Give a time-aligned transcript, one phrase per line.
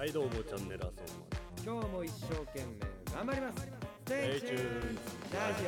[0.00, 0.88] はいどうもチャンネルあ
[1.62, 3.66] そん今日も一生懸命頑張りますス
[4.06, 5.64] テイチューンラジ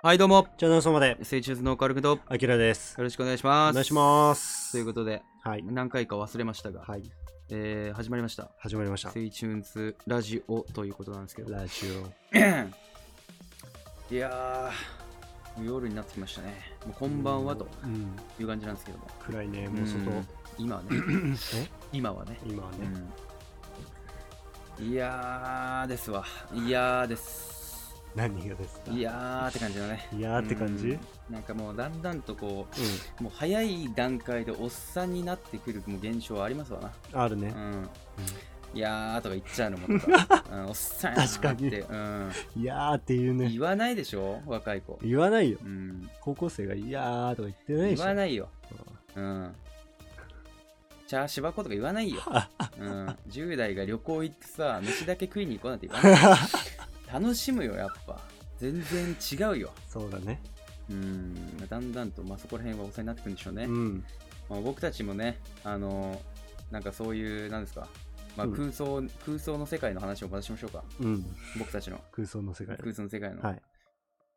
[0.00, 0.46] はい、どうも。
[0.56, 2.94] チャンネル様で、セイチューズのオカルクと、よあきらです。
[3.00, 3.72] ろしくお願いします。
[3.72, 4.70] お願いします。
[4.70, 5.64] ということで、はい。
[5.64, 7.02] 何回か忘れましたが、はい。
[7.50, 8.52] えー、始まりました。
[8.58, 9.10] 始まりました。
[9.10, 11.52] セイチューンズラジオということなんですけど。
[11.52, 11.86] ラジ
[14.08, 14.70] いや
[15.60, 16.54] 夜になってきましたね。
[16.86, 17.68] もうこんばんはとオ。
[17.82, 18.16] うん。
[18.38, 19.08] いう感じなんですけども。
[19.18, 19.98] 暗いね、もう外。
[19.98, 20.88] ん今はね、
[21.54, 21.68] え？
[21.92, 22.38] 今はね。
[22.46, 22.78] 今はね。
[24.80, 26.24] うん、いやーですわ。
[26.54, 27.54] いやーです。
[28.14, 28.92] 何がですか？
[28.92, 30.08] いやーって感じだね。
[30.16, 30.88] いやーって感じ？
[30.90, 32.66] うんなんかもうだんだんとこ
[33.18, 36.88] うう、もう早い段階でおっさんになってくるもう現象はありますわな。
[36.88, 37.22] ん。
[37.24, 37.58] あるねう。
[37.58, 37.88] ん。
[38.74, 42.32] いやーとか言っちゃうのもとか、 うん、おっさんやなーって確かにうん、
[42.62, 43.48] いやーって言うね。
[43.48, 44.42] 言わないでしょ？
[44.46, 44.98] 若い子。
[45.02, 45.58] 言わないよ。
[45.64, 48.04] うん、高校生がいやーとか言ってないで言しょ。
[48.04, 48.48] わないよ。
[49.16, 49.54] うん。
[51.14, 52.20] チャーシバコとか言わないよ。
[52.76, 53.06] うん。
[53.28, 56.38] 10代が旅行行ってさ、飯だけ食いに行こうなんて言わない。
[57.12, 58.20] 楽しむよ、やっぱ。
[58.58, 59.70] 全然違うよ。
[59.86, 60.42] そうだね。
[60.90, 61.68] うん。
[61.68, 63.64] だんだんと、まあ、そこら辺はお世話になってくるんでしょうね。
[63.66, 64.04] うん。
[64.50, 66.20] まあ、僕たちもね、あの
[66.72, 67.86] なんかそういう、なんですか、
[68.36, 70.82] まあ、うん空想、空想の世界の話をまたしましょうか。
[70.98, 71.24] うん。
[71.60, 72.76] 僕たちの空想の世界。
[72.76, 73.62] 空想の世界の、はい。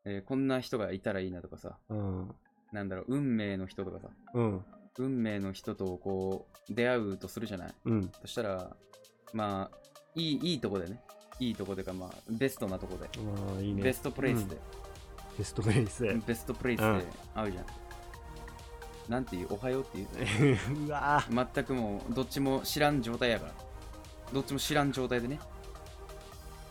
[0.04, 2.34] えーこんな人がいたらいいなとかさ、うん。
[2.70, 4.64] なんだろう、運命の人とかさ、うん。
[4.98, 7.74] 運命の人とこう、出会うとするじゃない？
[7.86, 8.10] うん。
[8.20, 8.76] そしたら、
[9.32, 9.78] まあ、
[10.14, 11.00] いい、いいとこでね、
[11.38, 13.82] いいとこでか、まあ、ベストなとこで、まあ、いいね。
[13.82, 14.56] ベストプレイスで、
[15.38, 16.14] ベストプレイスで。
[16.26, 17.64] ベストプレイスうんで会うじゃん。
[19.08, 20.02] なんていう、おはようってい
[20.52, 20.58] う。
[20.86, 23.52] うわー全くもうどっちも知らん状態やから
[24.32, 25.38] どっちも知らん状態でね、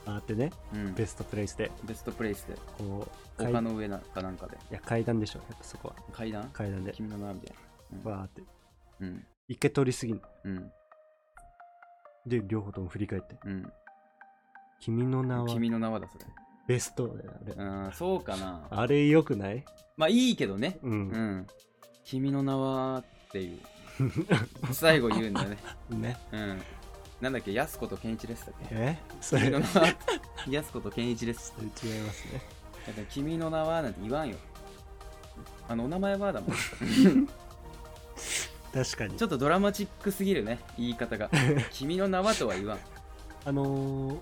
[0.06, 5.96] あってね、うん、ベストプレイスで、ベストプレイスでこう、階丘の上なかなんかでいや階段でしょ、やっぱそこは。
[6.12, 6.48] 階段？
[6.54, 6.92] 階段で。
[6.94, 7.67] 君の名みたいな
[8.04, 8.44] わーって。
[9.02, 9.26] うん。
[9.48, 10.72] 一回通り過ぎんうん。
[12.26, 13.38] で、両方とも振り返って。
[13.46, 13.72] うん。
[14.80, 15.48] 君の名は。
[15.50, 16.26] 君の名はだそれ。
[16.68, 17.54] ベストだよ、あれ。
[17.54, 18.68] うんそうかな。
[18.70, 19.64] あれよくない？
[19.96, 20.80] まあいいけどね。
[20.84, 20.90] う。
[20.90, 21.08] うん。
[21.10, 21.48] ん
[22.04, 23.60] 君の名はっていう。
[24.74, 25.58] 最後言うんだよね。
[25.90, 26.18] ね。
[26.32, 26.62] うん。
[27.22, 27.54] なんだっけ？
[27.54, 28.76] 安子と健一ですだっけ？
[28.76, 28.98] え？
[29.22, 29.88] それ、違い君の名は。
[30.50, 32.42] 安子と健一ですますね。
[32.88, 34.36] だから君の名はなんて言わんよ。
[35.70, 36.52] あのお名前はだもん
[38.84, 39.24] 確かにち。
[39.24, 41.32] ょっとドラマチックすぎるね、言い方が。
[41.72, 42.80] 君の名はとは言わん。
[43.46, 44.20] あのー、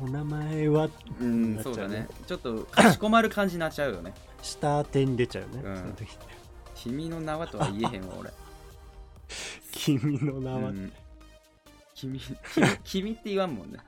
[0.00, 0.88] お名前は、
[1.20, 2.06] うん、そうだね。
[2.26, 4.14] ちょっとかしこまる感じになっちゃうよね。
[4.42, 5.62] 下手に出ちゃうよね。
[5.64, 6.18] うんその時
[6.74, 8.30] 君の名はとは言えへんわ、俺。
[9.72, 10.92] 君の名は、うん、
[11.94, 13.78] 君君、君って言わんもんね。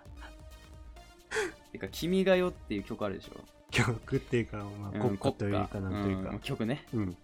[1.71, 3.41] てか、君がよっていう曲あるでしょ。
[3.71, 6.41] 曲っていうか、まあ、うん国歌というか、なんというかん。
[6.41, 6.87] 曲ね。
[6.93, 7.17] うん。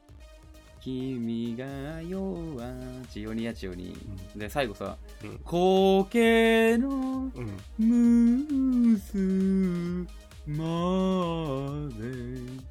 [0.85, 1.65] 君が
[2.03, 2.71] よは、
[3.11, 3.97] チオニアチオニ。
[4.37, 7.57] で、最後さ、うん苔のうん。
[7.79, 10.07] ムース
[10.47, 12.69] まで。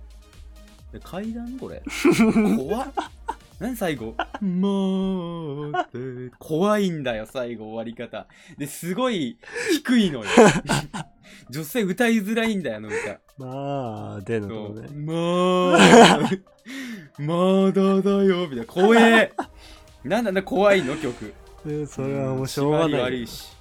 [0.93, 1.81] え階段これ？
[2.55, 2.93] 怖っ。
[3.57, 4.13] 何最後？
[4.41, 6.29] まで。
[6.37, 8.27] 怖いんだよ、最後終わり方。
[8.59, 9.39] で、すごい
[9.71, 10.29] 低いのよ。
[11.49, 13.19] 女性歌いづらいんだよ、あの歌。
[13.37, 14.87] まあ、でのとこね。
[14.93, 16.41] まー
[17.17, 18.65] まだだよ、みたいな。
[18.65, 19.31] 怖え。
[20.03, 21.33] なんなんだ怖いの曲。
[21.87, 23.01] それはもうしょうがない。
[23.01, 23.51] 悪いし。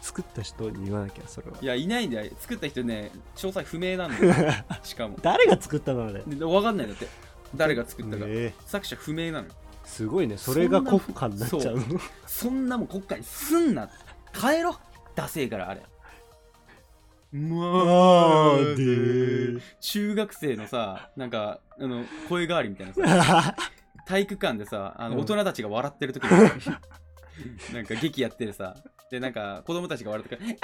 [0.00, 1.56] 作った人に言わなきゃ、それは。
[1.60, 2.32] いや、いないんだよ。
[2.38, 4.34] 作った人ね、詳細不明なんだよ。
[4.82, 5.18] しかも。
[5.22, 6.22] 誰が作ったのあれ。
[6.44, 7.08] わかんないんだって。
[7.54, 8.24] 誰が作ったか。
[8.66, 9.48] 作者不明なの。
[9.84, 10.36] すごいね。
[10.36, 11.84] それが国家になっちゃうの。
[12.26, 13.88] そんなもん国家にすんな。
[14.32, 14.76] 帰ろ。
[15.14, 15.82] ダセえから、あれ。
[17.36, 23.54] まあーーで中学生のさ、なんか、あの、声変わりみたいなさ、
[24.06, 26.30] 体育館でさ、あのうん大人たちが笑ってる時に、
[27.74, 28.74] なんか劇やってるさ、
[29.10, 30.54] で、なんか子供たちが笑ってから、あ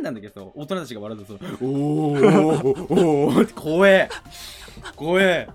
[0.00, 4.08] ーなんだけど、大人たちが笑うとさ、おーおーおーって怖え
[4.94, 5.48] 怖え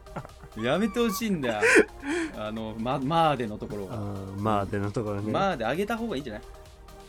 [0.58, 1.62] やめてほしいんだよ。
[2.38, 4.16] あの、ま、まーでのところあは。
[4.16, 5.32] ーまあ、でのところね。
[5.32, 6.42] まーで上げた方がいいんじゃない？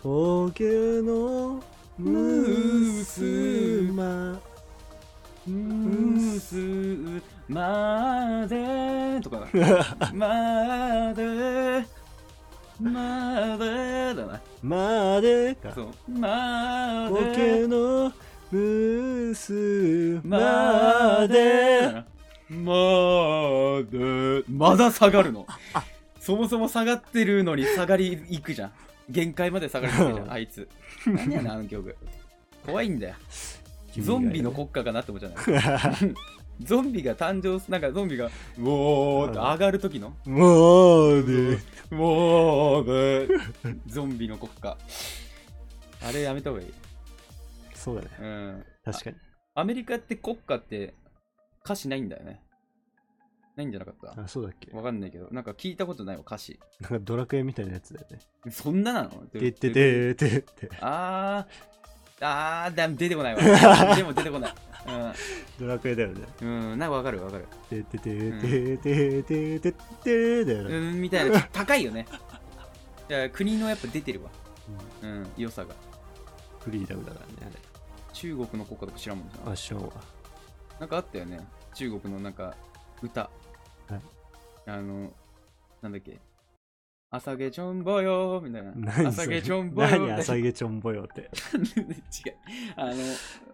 [0.03, 1.63] 峠の
[1.99, 4.41] ムースマ
[5.47, 9.47] ムースまでとか。
[10.15, 11.85] まで。
[12.81, 14.41] までだな。
[14.63, 15.73] までか。
[15.75, 15.89] そう。
[16.09, 17.17] まで。
[17.35, 18.13] 峠の
[18.51, 22.05] ムースまで。
[22.49, 24.45] まで。
[24.49, 25.47] まだ下がるの。
[26.21, 28.73] そもそも下がってるのに下がりいくじゃん
[29.11, 30.69] 限界まで下がりいくじゃんあいつ。
[31.07, 31.53] 何やねん。
[31.53, 31.97] あの曲。
[32.65, 33.15] 怖いんだよ。
[33.99, 36.15] ゾンビの国家かなって思っちゃうね
[36.61, 38.31] ゾンビが誕生すなんかゾンビがう
[38.69, 39.39] おーって。
[39.39, 40.17] 上がる時の？
[40.25, 41.59] もうね
[41.91, 43.35] うおーで。
[43.87, 44.77] ゾンビの国家
[46.03, 46.73] あれやめた方がいい。
[47.75, 48.09] そうだね。
[48.21, 48.65] うん。
[48.85, 49.17] 確かに。
[49.55, 50.95] アメリカって国家って
[51.65, 52.41] 歌詞ないんだよね
[53.57, 54.23] ないんじゃなかった？
[54.23, 54.71] あそうだっけ？
[54.77, 55.29] わかんないけど。
[55.31, 56.59] なんか聞いたことないわ歌詞。
[56.81, 58.19] なんかドラクエみたいなやつだよね。
[58.51, 59.11] そんななの？
[59.11, 61.73] てってててってあー。
[62.25, 63.95] あーだ出てこないわ。
[63.97, 64.55] でも出てこない。
[65.61, 66.25] ドラクエだよね。
[66.41, 67.47] うん、うん、なんかわかるわかる。
[67.69, 69.73] てってててててて
[70.05, 71.43] てだようねんみたいな。
[71.53, 72.07] 高いよね。
[73.11, 74.31] いや国のやっぱ出てるわ。
[75.03, 75.27] うん。
[75.37, 75.75] 良さが。
[76.61, 77.53] フリーダムだからね
[78.13, 79.53] 中国の国歌とか知らんもんあれな。
[79.53, 79.93] あ知らんわ。
[80.79, 81.41] なんかあったよね。
[81.75, 82.55] 中国のなんか
[83.03, 83.31] 歌
[83.95, 84.03] はい。
[84.67, 85.13] あの
[85.83, 86.19] なんだっけ。
[87.11, 89.09] 朝げちょんぼよみたいな。
[89.09, 91.23] 朝げちょんぼよ何な朝げちょんぼよって？
[92.27, 92.35] 違う。
[92.77, 92.93] あの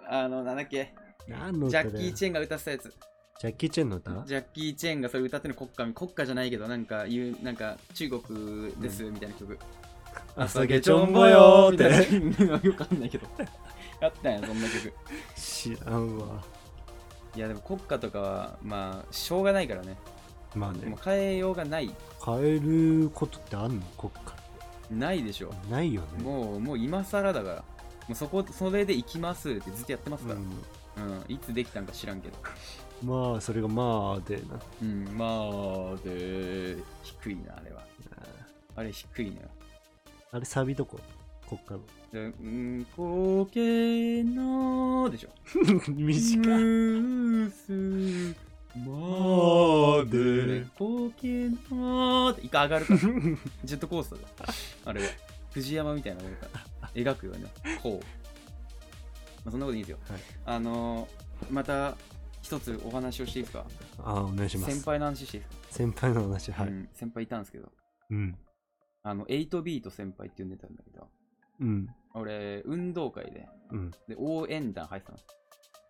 [0.08, 0.94] あのなんだっけ。
[1.26, 2.94] 何のジャッキー・チェンが歌ってたやつ。
[3.40, 4.24] ジャッキー・チェンの歌？
[4.26, 9.58] ジャッキー・チェンがそれ歌ってるの国歌国歌じゃないけどなんか言うなんか中国ですみたいな曲、
[10.36, 13.26] 朝げちょんぼよーみたっていなよく わかんないけど。
[14.00, 14.92] あったんやそんな曲。
[15.36, 16.42] 知らんわ。
[17.34, 19.96] いやでも国歌とかはまあしょうがないからね
[20.54, 20.86] まあね。
[20.86, 21.94] もう変えようがない。
[22.24, 23.82] 変えることってあんの？
[23.98, 24.36] 国家
[24.90, 25.52] ないでしょ。
[25.70, 26.22] ないよね。
[26.22, 27.56] もうもう今更だから。
[27.56, 27.62] も
[28.10, 31.24] うそこそれで行きますってずっとやってますから、ううん。
[31.28, 32.36] いつできたんか知らんけど。
[33.04, 34.58] ん、まあそれがまあでな。
[34.82, 35.04] うん。
[35.16, 37.82] まあで低いなあれは。
[38.76, 39.48] あれ低いのよ。
[40.32, 40.98] あれサビどこ？
[41.48, 41.80] 国家の
[42.12, 45.28] でうんこけのでしょ。
[45.92, 46.62] 短い
[48.84, 53.00] までこけのって一回上がるから。
[53.64, 54.54] ジェットコースターだ。
[54.86, 55.08] あれは。
[55.50, 56.46] 藤山みたいなものか
[56.94, 57.48] 描くよね。
[57.82, 58.04] こう、
[59.44, 60.20] まあ、そんなこといいですよ、はい。
[60.44, 61.96] あのーまた
[62.42, 63.64] 一つお話をしていいですか？
[63.98, 64.74] あお願いします。
[64.74, 66.68] 先輩の話していいですか、先輩の話はい。
[66.68, 67.72] うん、先輩いたんですけど。
[68.10, 68.38] うん。
[69.02, 71.08] あの8ビート先輩って呼んでたんだけど。
[71.60, 71.88] うん。
[72.14, 73.48] 俺運動会で。
[73.70, 73.90] うん。
[74.08, 75.18] で応援団入ってたの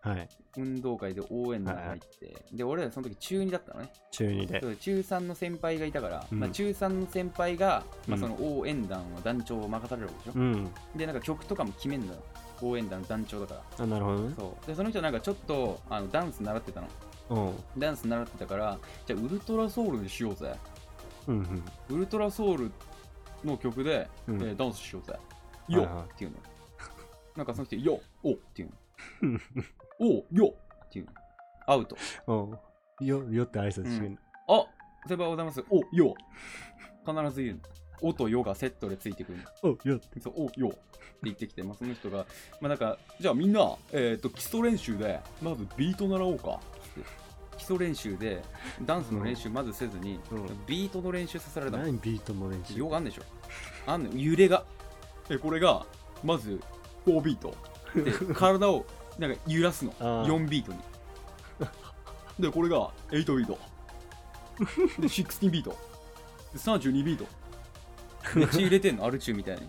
[0.01, 0.29] はい。
[0.57, 3.91] 運動会で応援団入って、で俺らその時中2だったのね。
[4.11, 4.75] 中2で。
[4.77, 6.39] 中3の先輩がいたから、うん。
[6.39, 8.19] まあ、中3の先輩が、まあ、うん。
[8.21, 10.71] その応援団の団長を任されるわけでしょ、うん。
[10.95, 12.23] でなんか曲とかも決めんのよ。
[12.61, 13.83] 応援団の団長だから。
[13.83, 14.35] あなるほどね。
[14.37, 14.67] そう。
[14.67, 16.87] でその人なんかちょっとあのダンス習ってたの。
[17.29, 17.79] うん。
[17.79, 20.55] ダンス習ってたからじゃあウルトラソウルにしようぜ。
[21.27, 21.35] うん
[21.89, 21.95] うん。
[21.95, 22.71] ウルトラソウル
[23.43, 24.41] の曲で、うん。
[24.41, 25.13] えーダンスしようぜ。
[25.67, 26.05] よっ、はいはい。
[26.13, 26.37] っていうの。
[27.35, 28.69] なんかその人よっおっっていう
[29.21, 29.39] うんの
[29.99, 30.53] およ。
[30.55, 31.05] っっていう。
[31.05, 31.11] の
[31.67, 31.97] アウト。
[32.27, 32.33] う
[33.03, 33.05] ん。
[33.05, 34.17] よよって挨拶してる。
[34.47, 34.65] あ
[35.07, 35.63] 先輩おはようございます。
[35.69, 36.15] およ。
[37.05, 37.55] 必ず言う。
[37.55, 37.59] の
[38.01, 39.39] おとよがセットでついてくる。
[39.63, 39.97] のおよ。
[39.97, 40.69] ってそうおよ。
[40.69, 40.77] って
[41.23, 42.25] 言ってきて、まあ、その人が、
[42.61, 46.59] まあ、なんかじゃあみんな、えー、と基礎練習でまずビート習おうか。
[46.95, 47.09] つって
[47.57, 48.41] 基礎練習で
[48.85, 50.47] ダンスの練習まずせずに、うん。
[50.65, 51.83] ビートの練習させられたの。
[51.83, 52.79] 何ビートの練習？
[52.79, 53.23] よくあんでしょ。
[53.85, 54.63] あんのよ揺れが。
[55.29, 55.85] えこれが
[56.23, 56.59] まず
[57.05, 57.53] 4ビート。
[57.95, 58.85] で体を
[59.19, 59.93] なんか揺らすの。
[59.99, 60.25] あー。
[60.25, 60.79] 4ビートに。
[62.39, 63.59] でこれが8ビート。
[64.99, 65.71] で16ビート。
[66.53, 67.25] で32ビート。
[68.39, 69.05] で血入れてんの？
[69.05, 69.61] アルチューみたいに。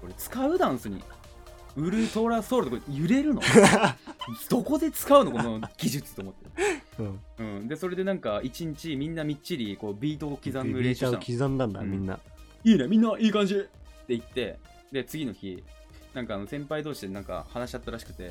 [0.00, 1.02] これ使うダンスに。
[1.76, 3.42] ウルトラソウルとか揺れるの？
[4.48, 5.32] どこで使うの？
[5.32, 6.48] この技術と思って、
[6.98, 7.20] うん。
[7.38, 11.18] うん、でそれでなんか一日みんなみっちりこうビートを刻むビーターを練習したの。
[11.18, 11.90] 刻んだんだうん。
[11.90, 12.18] みんな。
[12.64, 12.86] いいね。
[12.86, 13.56] みんないい感じ。
[13.56, 13.68] って
[14.08, 14.58] 言って
[14.92, 15.62] で次の日
[16.14, 18.30] なんかあの先輩同士でなんか話し合ったらしくて、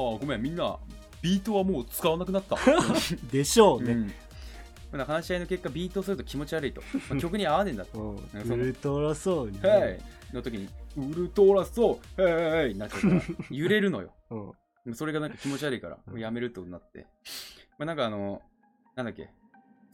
[0.00, 0.78] あごめんみんな
[1.20, 2.56] ビートはもう使わなくなった、
[3.32, 3.92] でしょうね。
[3.92, 4.12] うん。
[4.92, 7.98] まあ話し合いの結果ビートをすると気持ち悪いと、 まあ曲に合わねえんだと。
[7.98, 8.16] うん。
[8.16, 10.00] なんかそのウルトラソウルにヘ
[10.32, 14.12] イの時にウルトラソーヘイになっちゃうから 揺れるのよ。
[14.30, 14.94] うん。
[14.94, 16.20] それがなんか気持ち悪いからうん。
[16.20, 17.06] やめるってことになって、
[17.78, 18.42] まあ、なんかあの
[18.94, 19.30] なんだっけ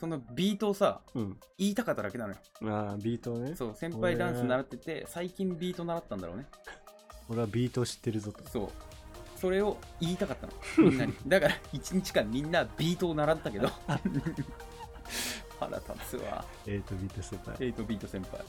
[0.01, 1.41] そのビートをさうん。
[1.57, 2.39] 言いたかっただけなのよ。
[2.65, 3.55] ああビートね。
[3.55, 6.47] そう先輩ダンス習ってて最近ビート習ったんだろうね
[7.31, 8.71] 俺はビート知ってるぞとそう。
[9.41, 10.53] それを言いたかったの。
[10.91, 11.15] みんなに。
[11.27, 13.71] だから、一日間みんなビートを習ったけど。
[15.59, 16.45] 腹立つわ。
[16.67, 18.45] 8ビート先輩8ビート先輩。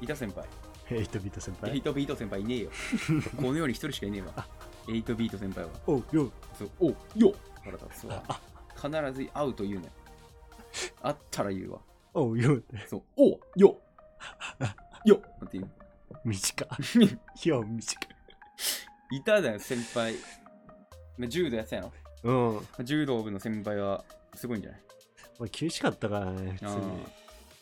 [0.00, 0.46] いた先輩。
[0.88, 2.70] 8ビート先輩？8ビート先輩いねえよ。
[3.36, 4.46] この世に一人しかいねえわ。
[4.86, 5.70] 8ビート先輩は。
[5.86, 8.22] おうよそう、およ腹立つわ。
[8.74, 9.90] 必ず会うと言うね。
[11.02, 11.80] 会ったら言うわ。
[12.14, 13.78] おうよってそう、およ
[15.04, 15.70] よって言う。
[16.24, 16.66] 短
[17.44, 18.11] いよ短い
[19.10, 20.14] いただよ、先輩。
[21.18, 21.92] まあ柔道やってたやろ。
[22.24, 22.84] うん。
[22.84, 24.04] 柔道部の先輩は
[24.34, 24.80] すごいんじゃない？
[25.38, 26.72] 俺厳しかったからね普通に。
[26.72, 26.76] あ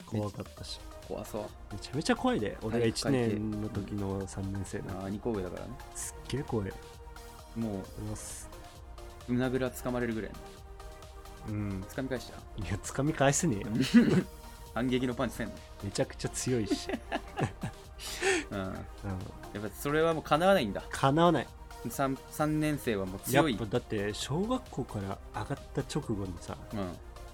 [0.07, 0.81] 怖かったし。
[1.09, 1.45] 怖そう。
[1.73, 3.29] めちゃめちゃ怖いで俺が体育1会系。
[3.35, 5.73] 年の時の3年生なああ、2個上だからね。
[5.95, 6.73] すっげえ怖い。
[7.57, 7.85] もう、
[9.29, 10.37] 胸ぐらつかまれるぐらいの。
[11.49, 11.81] うん。
[11.89, 12.37] 掴み返した？
[12.65, 13.57] いや掴み返せね。
[13.57, 14.25] え よ
[14.75, 15.55] 反撃のパンチせんの？
[15.83, 16.89] めちゃくちゃ強いし、
[18.51, 18.59] うん。
[18.59, 18.75] うん、や
[19.59, 20.83] っぱそれはもう叶わないんだ。
[20.91, 21.47] かなわない。
[21.87, 23.53] 3, 三年生はもう強い。
[23.53, 26.87] やっぱだって小学校から上がった直後にさもう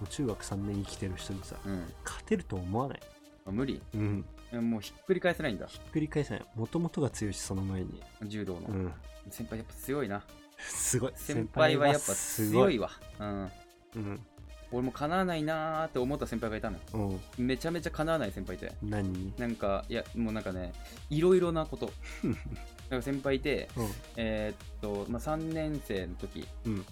[0.05, 1.93] う中学3年生きてる人にさんうん。
[2.05, 2.99] 勝てると思わない？
[3.45, 3.81] あ無理。
[3.93, 4.25] うん。
[4.53, 5.67] もうひっくり返せないんだ。
[5.67, 6.45] ひっくり返せない。
[6.55, 8.01] もともとが強いしその前に。
[8.23, 8.93] 柔道の、うん。
[9.29, 10.23] 先輩やっぱ強いな。
[10.57, 11.13] すごい。
[11.15, 12.89] 先輩はやっぱす強いわ。
[13.19, 13.51] うん。
[13.95, 14.25] うん
[14.71, 17.19] 俺も叶わないなーって思った先輩がいたのよ。
[17.37, 17.45] うん。
[17.45, 18.71] めちゃめちゃ叶わない先輩いて。
[18.83, 19.11] 何？
[19.13, 20.73] になんかいやもうなんかね
[21.09, 21.91] いろいろなこと。
[22.89, 23.89] なんか先輩いてうん。
[24.17, 26.85] えーっと、まあ、3年生の時、うん。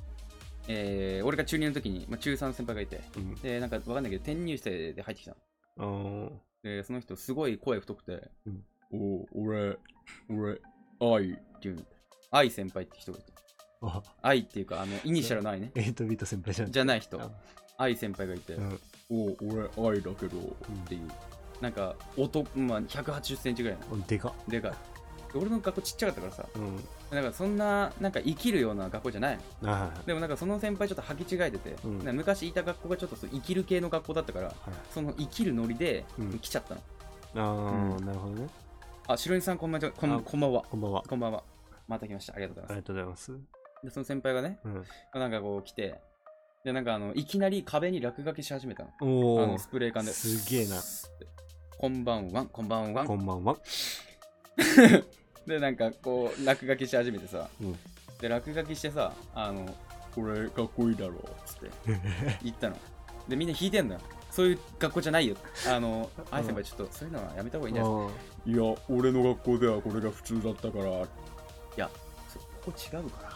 [0.67, 3.01] えー俺が中2の時に、まあ、中3の先輩がいて。
[3.17, 3.35] うん。
[3.35, 5.35] でなんかわかんないけど転入生で入ってきた
[5.77, 6.31] の。
[6.31, 9.77] うんでその人すごい声太くてうん「おお俺
[10.29, 10.59] 俺
[10.99, 11.85] 愛」って言う
[12.31, 13.33] I先輩って人がいて。
[13.81, 14.01] あ。
[14.21, 15.71] Iっていうかあのイニシャルの I ね。
[15.75, 16.71] エイトビート先輩じゃん。
[16.71, 17.21] じゃない人。
[17.21, 17.31] あ
[17.77, 18.79] I先輩がいてうん
[19.09, 19.37] 「おお
[19.77, 21.09] 俺 Iだけど」っていう。
[21.61, 24.29] なんか音、まあ、180センチぐらいのおでか。
[24.29, 24.71] っでかい。
[24.71, 26.45] で俺の学校ちっちゃかったからさ。
[26.55, 26.83] うん。
[27.15, 29.73] なんかそんななんかイキるような学校じゃないの。
[29.73, 31.97] あでもなんかその先輩ちょっと履き違えてて、うん。
[31.99, 34.55] なんか昔いた学校がちょっとそうイキる系の学校だったからはい
[34.91, 36.39] そのイキるノリでうん。
[36.39, 36.81] 来ちゃったの、
[37.35, 38.05] ああ、うん。
[38.05, 38.49] なるほどね。
[39.07, 40.19] あ白井さんこんばんはこんあ。
[40.19, 40.63] こんばんは。
[40.63, 41.03] こんばんは。
[41.07, 41.43] こんばんは。
[41.87, 42.33] また来ました。
[42.33, 42.71] ありがとうございます。
[42.71, 43.39] ありがとうございます。
[43.83, 44.85] でその先輩がねうん。
[45.13, 45.99] なんかこう来て
[46.65, 48.89] でなんかあのいきなり壁に落書きし始めたの。
[49.01, 50.11] おおあのスプレー缶で。
[50.11, 50.81] すげえな。
[51.77, 52.45] こんばんは。
[52.47, 53.05] こんばんは。
[53.05, 53.55] こんばんは。
[55.45, 57.47] でなんかこう落書きし始めてさ。
[57.61, 57.75] うん。
[58.19, 59.63] で落書きしてさあの
[60.15, 61.69] これかっこいいだろっつって。
[62.43, 62.77] 言ったの。
[63.27, 63.99] でみんな引いてんのよ。
[64.31, 65.35] そういう学校じゃないよ。
[65.69, 67.93] あの愛先輩ちょっとそういうのはやめた方がいいんじゃない？
[68.07, 70.85] ですかあいや俺の学校ではこれが普通だったから。
[70.85, 71.07] い
[71.77, 71.91] や
[72.27, 73.34] そここ違うから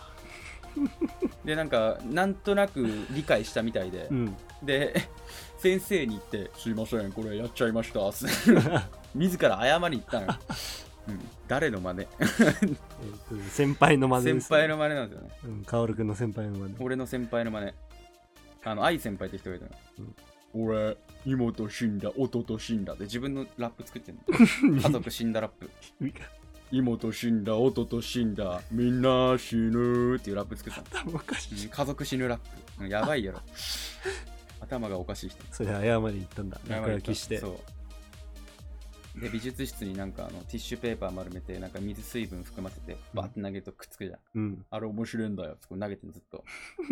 [1.46, 4.38] でなんかなんとなく理解したみたいで、ーうん。
[4.64, 4.94] で
[5.60, 8.00] 先生に言ってすいませんこれやっちゃいました。
[9.16, 10.40] 自ら謝りに行ったのよ、
[11.08, 12.08] うん、誰の真似？
[13.50, 15.30] 先輩の真似です、先輩の真似なんですよね。
[15.46, 16.76] うん、カオルくんの先輩の真似。
[16.80, 17.74] 俺の先輩の真似。
[18.64, 19.72] あの愛先輩って人がいたの。
[20.54, 24.22] 俺妹死んだ弟死んだで自分のラップ作ってんの。
[24.82, 25.70] 家族死んだラップ
[26.72, 31.04] 妹死んだ弟死んだみんな死ぬっていうラップ作った。
[31.04, 31.64] のおかしい。
[31.64, 32.84] うん家族死ぬラップ。
[32.84, 33.40] うんやばいやろ。
[34.62, 35.44] 頭がおかしい人。
[35.52, 36.60] それ謝りに行ったんだ。
[36.68, 37.40] 落書きして。
[37.40, 37.60] そ
[39.18, 39.20] う。
[39.20, 44.66] で美術室になんかあのティッシュペーパー丸めてなんか水水分含ませてバーって投げるとくっつくじゃん、うん。
[44.70, 45.58] あれ面白いんだよ。
[45.68, 46.44] こう投げてずっと。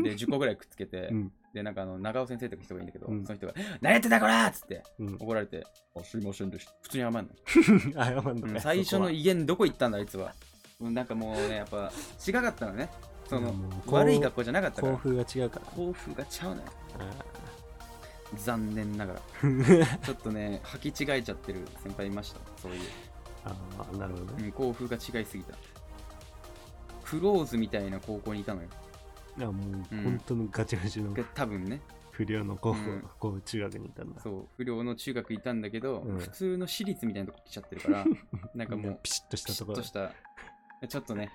[0.04, 3.26] で 10個ぐらいくっつけて、うんでなんかあの長尾先生とか人がいるんだけど、うん。
[3.26, 5.16] その人が「何やってんだこら!」っつってうん。
[5.16, 6.74] 怒られてあすいませんでした。
[6.82, 7.24] 普通に謝んの、
[8.06, 10.34] 謝んのかうん最初の威厳どこ行ったんだあいつは。
[10.80, 11.92] もうなんかもうねやっぱ
[12.28, 12.90] 違かったのね。
[13.28, 14.94] その、うん悪い学校じゃなかったから。
[14.94, 15.66] は校風が違うから。
[15.66, 16.68] 甲府がちゃうのよ。
[17.00, 17.12] あ
[18.36, 19.22] 残念ながら。
[19.42, 22.40] ー ちょっとね履き違えちゃってる先輩いました。
[22.62, 22.82] そういう。
[23.46, 24.46] あーなるほどね。
[24.46, 25.56] うん、校風が違いすぎた。
[27.04, 28.68] クローズみたいな高校にいたのよ。
[29.38, 30.04] いやもううん。
[30.04, 32.76] 本当のガチガチので多分ね、不良の高
[33.20, 36.18] 校う中学にいたんだそう、不良の中学いたんだけど、うん。
[36.18, 38.06] 普通の私立みたいなとこ来ちゃってるから、
[38.56, 39.78] なんかもう、ピシッとしたところ。
[39.78, 40.12] ッとした、
[40.88, 41.32] ちょっとね、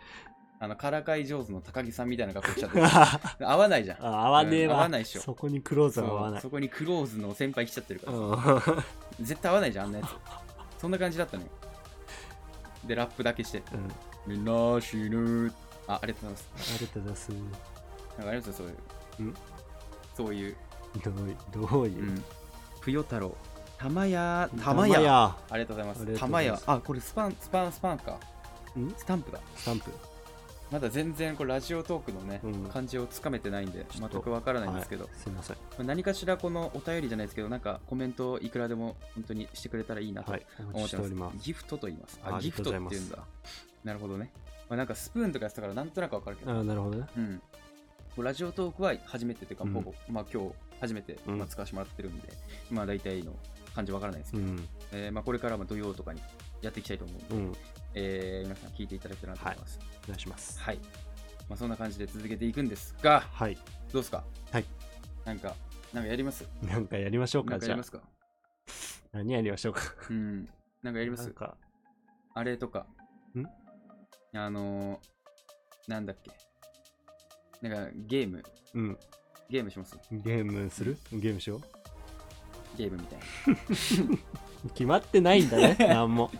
[0.58, 2.86] あの、からかい上手の高木さんみたいな学校来ちゃってる。
[3.48, 4.04] 合わないじゃん。
[4.04, 5.20] あ合わねえわ、うん合わないっしょ。
[5.20, 6.40] そこにクローズは合わない。
[6.40, 8.36] そこにクローズの先輩来ちゃってるから、うん。
[9.24, 10.80] 絶対合わないじゃん、あんなやつ。
[10.80, 11.50] そんな感じだったのよ。
[12.84, 13.62] で、ラップだけして、
[14.26, 14.34] うん。
[14.34, 15.52] みんな死ぬ
[15.86, 16.74] あ、ありがとうございます。
[16.74, 17.71] ありがとうございます
[18.18, 18.76] なんかありますよ、そういう。
[19.20, 19.34] うん？
[20.14, 20.56] そういう。
[21.02, 22.02] どういどういう？
[22.02, 22.24] う、ん。
[22.80, 23.34] ぷよ太郎。
[23.78, 25.00] 玉屋、玉玉屋。
[25.00, 26.02] 屋ありがとうございます。
[26.02, 26.76] ありがとう玉屋ございます。
[26.78, 28.12] あ、これスパン、スパン、スパンか。
[28.12, 28.18] ん？
[28.96, 29.40] スタンプだ。
[29.56, 29.90] スタンプ
[30.70, 42.18] まだ全然これラジオトークのね、うん感じをつかめてないんで、ちょっと全くわからないんですけど、はいすいません何かしらこのお便りじゃないですけど、なんかコメントいくらでも本当にしてくれたらいいなとはいお思ってておりますすギフトと言います。
[42.24, 43.18] ああ、ギフトって言うんだ。
[43.84, 44.32] なるほどね。
[44.70, 47.42] まあ、なんかスプーンとかやってたからなんとなくわかるけど、あーなるほどねうん。
[48.18, 49.72] ラジオトークは初めてというか、うん。
[49.72, 51.38] ほぼ、まあ今日初めて、うん。
[51.38, 52.28] まあ、使わせてもらってるんで、
[52.70, 53.34] まあ大体の
[53.74, 54.68] 感じわからないですけど、うん。
[54.92, 56.20] えーまあ、これからも土曜とかに
[56.60, 57.56] やっていきたいと思うんで、うん。
[57.94, 59.78] えー皆さん聞いていただけたらなと思います。
[60.04, 60.60] お願いします。
[60.60, 60.78] はい。
[61.48, 63.54] まあ、そんな感じで続けていくんですが、はい。
[63.92, 64.24] どうですか？
[64.50, 64.64] はい。
[65.24, 65.54] なんか、
[65.92, 66.46] なんかやります？
[66.62, 68.00] なんかやりましょうかかじゃあやりますか？
[69.12, 69.80] 何やりましょうか？
[70.10, 70.48] うん。
[70.82, 71.30] なんかやります？
[71.30, 71.56] か。
[72.34, 72.86] あれとか。
[73.34, 73.46] ん？
[74.36, 76.30] あのー、なんだっけ？
[77.62, 78.42] なんかゲーム、
[78.74, 78.98] うん。
[79.48, 79.96] ゲームします？
[80.10, 80.98] ゲームする？
[81.12, 81.60] ゲームしよう？
[82.76, 83.18] ゲームみたい
[84.74, 86.30] 決まってないんだね なんも。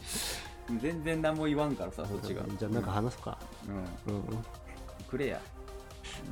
[0.70, 0.78] な。
[0.80, 2.44] 全然何も言わんからさ、そっちが。
[2.58, 3.38] じゃあなんか話そうか。
[4.06, 4.14] うん。
[4.14, 4.44] うんうん。
[5.08, 5.40] くれや。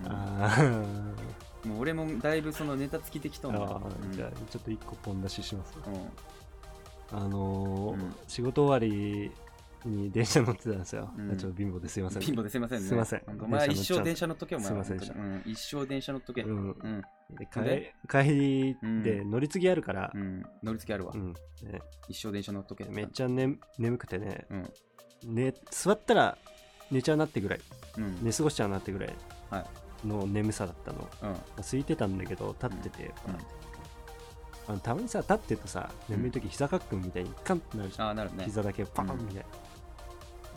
[0.04, 0.12] うん。
[0.12, 1.14] あー。
[1.68, 3.80] もう俺もだいぶそのネタつきてきたあんだあ
[4.12, 6.08] じゃあちょっと一個ポン出ししますうんうん。
[7.26, 8.16] あのーうん。
[8.26, 9.30] 仕事終わり
[9.88, 11.36] に電車乗ってたんですよ、うん。
[11.36, 12.22] ちょっと貧乏ですいません。
[12.22, 12.86] 貧乏ですいませんね。
[12.88, 13.22] すいません。
[13.40, 14.68] お前一生電車乗っとけよ、お前。
[14.68, 15.18] すいませんでした。
[15.18, 16.42] うん、一生電車乗っとけ。
[16.42, 16.48] う。
[16.48, 16.56] うん。
[16.56, 17.02] んうん。
[17.36, 17.94] でで？
[18.08, 20.12] 帰帰りでう乗り継ぎあるから、
[20.62, 21.12] 乗り継ぎあるわ。
[21.14, 21.18] う。
[21.18, 21.32] ん。
[21.32, 21.80] ね。
[22.08, 22.84] 一生電車乗っとけ。
[22.84, 24.46] めっちゃ、ね、眠くてね。
[24.50, 25.34] うん。
[25.34, 26.38] ね座ったら
[26.90, 27.60] 寝ちゃうなってぐらい。
[27.98, 28.18] うん。
[28.22, 29.14] 寝過ごしちゃうなってぐらい
[29.50, 30.06] はい。
[30.06, 31.36] の眠さだったの、うん。
[31.58, 33.36] 空いてたんだけど立ってて、うん。
[34.68, 38.44] あのたまにさ立ってるとさ眠い時膝かっくんみたいにカンってなるじゃん、ああ、なるね。
[38.44, 39.42] 膝だけパンうんみたいな、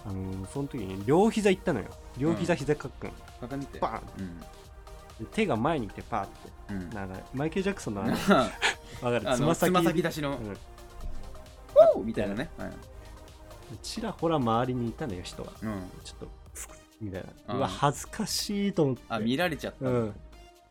[0.05, 1.85] あのその時に両膝いったのよ。
[2.17, 3.79] 両膝膝かっくん、わかんって。
[3.79, 5.25] バーン。
[5.31, 6.33] 手が前に来てパーって。
[6.69, 6.89] うん。
[6.89, 8.49] なんかマイケル・ジャクソンのあのあ。
[9.01, 9.23] わかる？
[9.23, 9.71] の、つつま先。
[9.71, 10.57] ま先出しの、うん。
[11.99, 12.03] おー！
[12.03, 12.49] みたいなね。
[13.81, 15.69] ちらほら周りにいたのよ人がうん。
[15.69, 15.81] うん。
[16.03, 16.27] ちょっと
[17.01, 17.55] みたいな。
[17.55, 19.03] うわ恥ずかしいと思って。
[19.09, 19.87] あ、見られちゃった。
[19.87, 20.13] うん。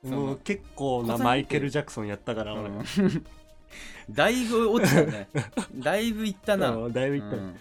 [0.05, 2.85] そのもう結構なマイケル・ジャクソンやったから俺、うん。
[4.11, 5.29] だいぶ落ちたね。
[5.77, 6.71] だいぶいったな。
[6.77, 7.57] うんだいぶいった、うん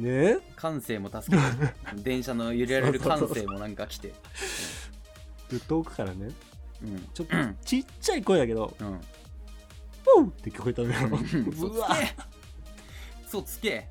[0.00, 4.12] ね感性も助けて、 電車の揺れられる感性もなんか来て。
[5.50, 6.28] で遠くからね
[6.82, 7.08] うん。
[7.12, 9.00] ちょっと ちっちゃい声だけどうん。
[10.04, 12.14] 「ポン!」って聞こえたのよ嘘うわつけ
[13.26, 13.88] 嘘つけ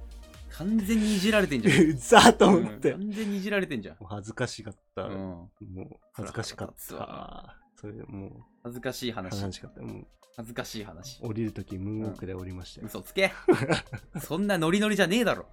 [0.51, 1.81] 完全にいじられてんじゃん。
[1.89, 3.97] う ざーと思って、うん完全にいじられてんじゃん。
[4.03, 5.15] 恥ずかしかった、うん。
[5.15, 5.49] も
[5.83, 8.31] う恥ずかしかったそれでもう
[8.63, 9.39] 恥ずかしい話。
[9.39, 10.07] 話しかったもう
[10.39, 11.19] 恥ずかしい話。
[11.21, 13.33] 降りるときムーンウォークで降りましたよ、嘘つけ
[14.23, 15.45] そんなノリノリじゃねえだろ。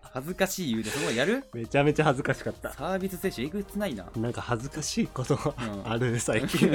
[0.00, 1.44] 恥ずかしい言うでそのままやる？
[1.54, 4.04] めちゃめちゃ恥ずかしかったサービス精神えぐつないな。
[4.16, 6.68] なんか恥ずかしいことがうんある最近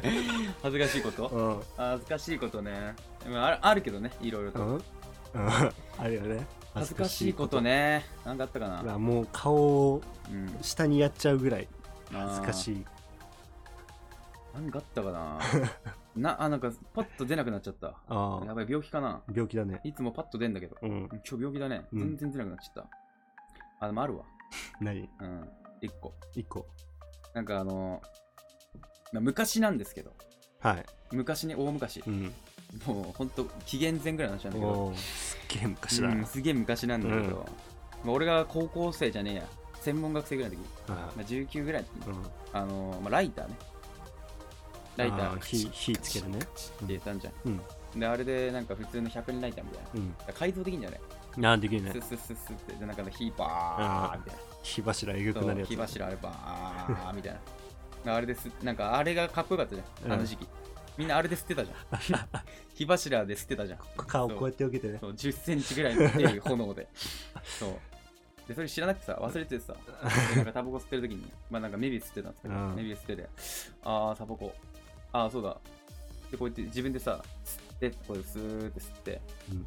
[0.62, 1.28] 恥ずかしいこと？
[1.28, 2.94] うん恥ずかしいことね。
[3.28, 4.60] まああるあるけどね、いろいろと。
[4.66, 4.74] うん？
[4.76, 4.82] うん
[5.34, 8.06] あるよね恥ずかしいことね。
[8.24, 8.98] なんかあったかな？
[8.98, 9.54] もう顔
[9.92, 10.56] をうん。
[10.62, 11.68] 下にやっちゃうぐらい
[12.10, 12.84] 恥恥ずかしい
[14.54, 15.38] なんかあったかな？
[16.16, 17.94] な、あ、なんかパッと出なくなっちゃった。
[18.08, 19.22] ああやばい、病気かな。
[19.32, 19.80] 病気だね。
[19.84, 20.76] いつもパッと出んだけど。
[20.82, 21.08] うん。
[21.10, 21.86] 今日病気だね。
[21.92, 22.16] うん。
[22.16, 22.90] 全然出なくなっちゃった。
[23.80, 24.24] あ、でもあるわ。
[24.80, 25.08] 何？
[25.20, 25.48] うん。
[25.80, 26.14] 一個。
[26.34, 26.66] 一個。
[27.34, 28.02] なんかあの
[29.12, 30.12] まあ昔なんですけど、
[30.60, 30.84] はい。
[31.12, 32.02] 昔に大昔。
[32.06, 32.32] う、ん。
[32.86, 37.28] もうほんと紀元前ぐらいの話なんだけど、おーすっげえ昔だうん、すげえ昔なんだけど、うん。
[37.32, 37.42] ま
[38.06, 39.42] あ、俺が高校生じゃねえや、
[39.74, 42.08] 専門学生ぐらいの時、あまあ、19ぐらいの時。
[42.08, 42.26] に、うん。
[42.52, 43.54] あのまあ、ライターね。
[44.96, 46.48] ライター、火火つけるねって
[46.86, 47.32] 言ったんじゃん。
[47.46, 47.60] うん
[47.98, 49.90] で、あれでなんか普通の100人ライターみたいな。
[49.94, 51.00] うん改造できんじゃない？
[51.36, 54.40] あーできるねスッスッスッスッって、で、なんか火バーみたいな。
[54.62, 57.38] 火柱えぐくなるやつ火柱あればーみたい
[58.04, 58.14] な。
[58.14, 58.50] あれです。
[58.62, 60.48] なんかあれがかっこよかったじゃん、あの時期。
[60.98, 62.28] みんなあれで吸ってたじゃん。
[62.74, 63.78] 火柱で吸ってたじゃん。
[63.96, 66.88] 顔こうやって受けてねそう10センチぐらいの出る炎で。
[67.58, 67.74] そう。
[68.48, 69.74] で、それ知らなくてさ、忘れててさ、
[70.30, 73.28] でなんかタバコ吸ってる時に、まあなんかメビウス吸ってたんですけど、うんメビウス吸ってて、
[73.84, 74.52] あー、タバコ、
[75.12, 75.56] あー、そうだ。
[76.30, 79.20] で、こうやって自分でさ、吸って、こうスーって吸って、
[79.50, 79.66] うん。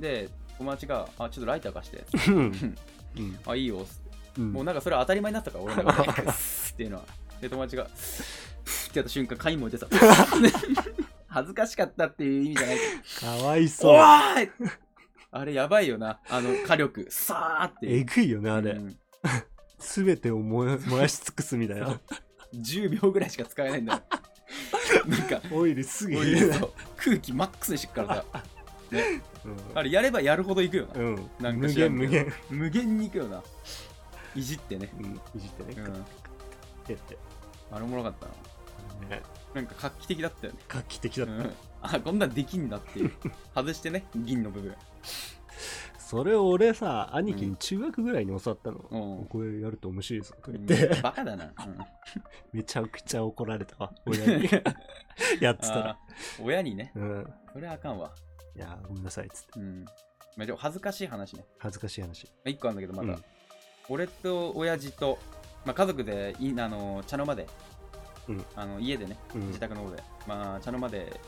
[0.00, 0.28] で、
[0.58, 2.04] 友達が、あ、ちょっとライター貸して、
[3.46, 3.86] あ、いいよ、
[4.38, 4.52] うん。
[4.52, 6.34] もうなんかそれは当たり前になったから、俺の中 っ
[6.76, 7.04] ていうのは。
[7.40, 7.86] で、友達が、っ
[8.92, 9.86] てやった瞬間、髪燃えてさ、
[11.28, 12.78] 恥ずかしかったっていう意味じゃない。
[13.20, 17.98] かわいおそうあれやばいよな、あの火力、さーって。
[17.98, 18.70] えぐいよねあれ。
[18.72, 18.98] うん。
[19.78, 22.00] すべてを燃や燃やし尽くすみたいな。
[22.54, 24.02] 10秒ぐらいしか使えないんだよ。
[25.06, 28.46] なんか、オイルすぐおい入れないそう空気マックスにしてっからさ、うん
[29.74, 31.00] あれやればやるほどいくよな。
[31.00, 33.42] うんなんか無知らんけど限無限無限にいくよな。
[34.34, 34.88] いじってね。
[34.98, 35.92] うんいじってねうん。
[35.92, 35.96] っ
[36.86, 37.18] てやって
[37.70, 39.16] あれおもろかったな。
[39.16, 39.22] ね
[39.54, 40.58] なんか画期的だったよね。
[40.68, 41.54] 画期的だったうん。
[41.82, 43.12] あ、こんなんできんだっていう。
[43.54, 44.74] 外してね、銀の部分。
[46.06, 48.78] それを俺さ兄貴に中学ぐらいに教わったの。
[48.92, 49.26] うん。
[49.26, 50.66] これやると面白いぞとか言っうん。
[50.66, 51.46] てバカだな。
[51.46, 51.52] うん。
[52.54, 54.48] めちゃくちゃ怒られたわ親に。
[55.42, 55.98] やってたら。
[56.40, 57.34] 親にね、うん。
[57.52, 58.12] それはあかんわ。
[58.54, 59.58] いやごめんなさいっつって。
[59.58, 59.84] うん。
[60.36, 61.44] まあ、でも恥ずかしい話ね。
[61.58, 62.26] 恥ずかしい話。
[62.26, 63.14] まあ一個あるんだけど、まだ。
[63.14, 63.24] うん。
[63.88, 65.18] 俺と親父と、
[65.64, 67.48] まあ、家族でいあの茶の間で、
[68.28, 68.44] うん。
[68.54, 69.46] あの家でね、うん。
[69.48, 71.20] 自宅の方で、まあ、茶の間で、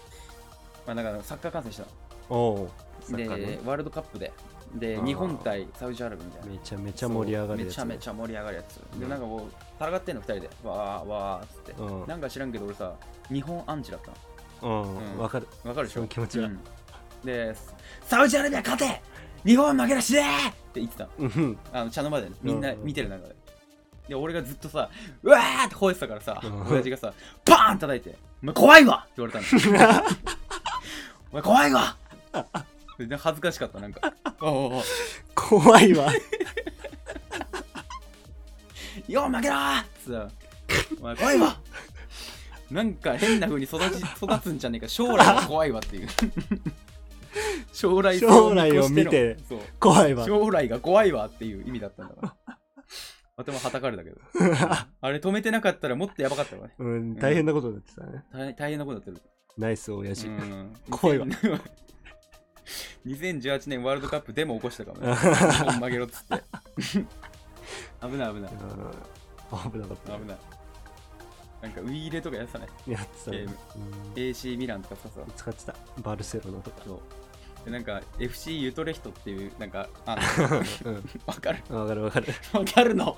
[0.86, 1.84] まあ、なんかサッカー観戦した
[2.30, 2.87] おおサの。
[3.16, 4.32] で、ねワールドカップで、
[4.74, 6.48] で、日本対サウジアラビアみたいな。
[6.48, 7.68] めちゃめちゃ盛り上がるやつ。
[7.68, 8.74] めちゃめちゃ盛り上がるやつ。
[8.74, 9.08] で、うん。
[9.08, 11.82] なんかこう、戦ってんの二人で、わーわーっつって。
[11.82, 12.06] うん。
[12.06, 12.92] なんか知らんけど、俺さ、
[13.32, 14.00] 日本アンチだっ
[14.60, 14.84] たの。
[14.84, 15.18] うんうん。
[15.18, 15.46] わかる。
[15.64, 16.06] わかるでしょ？
[16.06, 16.46] 気持ちは。
[16.46, 16.60] うん。
[17.24, 17.54] で、
[18.06, 19.00] サウジアラビア勝て
[19.44, 21.10] 日本負けなしでーって言ってたの。
[21.18, 21.58] うん。
[21.72, 23.36] あの茶の間でね、みんな見てる中で。
[24.08, 24.90] で、俺がずっとさ、
[25.22, 26.66] うわーって吠えてたからさ、うん。
[26.68, 27.12] 親父がさ、
[27.44, 29.04] バーン叩いて、お前怖いわ！
[29.04, 30.02] って言われたの。
[31.30, 31.96] お前怖いわ
[33.06, 34.00] で恥ずかしかった、なんか。
[35.34, 36.12] 怖いわ。
[39.06, 40.28] よう負けろーっつってさ
[41.00, 41.60] お前怖いわ。
[42.70, 43.82] なんか変な風に育ち
[44.22, 44.88] 育つんじゃねえか。
[44.88, 46.08] 将来が怖いわっていう。
[47.72, 49.36] 将来性将来を見見て
[49.78, 50.26] 怖いわ。
[50.26, 52.58] 将来が怖いわっていう意味だったんだから。
[53.36, 54.20] 頭はたかれたけど。
[55.00, 56.74] あれ止めてなかったらもっとやばかったわね。
[56.78, 58.24] うん大変なことになってたね。
[58.32, 59.30] 大大変なことになってる。
[59.56, 60.26] ナイス親父。
[60.26, 60.74] うん。
[60.90, 61.26] 怖いわ。
[61.26, 61.60] 2000
[63.08, 65.14] 2018年ワールドカップでも起こしたかもね。
[65.14, 65.24] 日
[65.64, 66.42] 本負けろっつって。
[68.02, 68.52] 危ない危ない。
[68.52, 68.54] う
[69.66, 70.12] ん危なかった。
[70.18, 70.38] 危ない。
[71.62, 72.66] なんかウイイレとかやってたね。
[72.86, 73.46] やってたね。
[74.14, 75.20] AC ミランとかささ。
[75.36, 75.74] 使ってた。
[76.02, 76.76] バルセロナとか。
[76.84, 77.64] そう。
[77.64, 80.16] でなんか FC ユトレヒトっていうなんかあ
[80.84, 80.94] うん。
[80.94, 81.62] のわかる？
[81.70, 82.26] わかるわかる。
[82.52, 83.16] わかるの。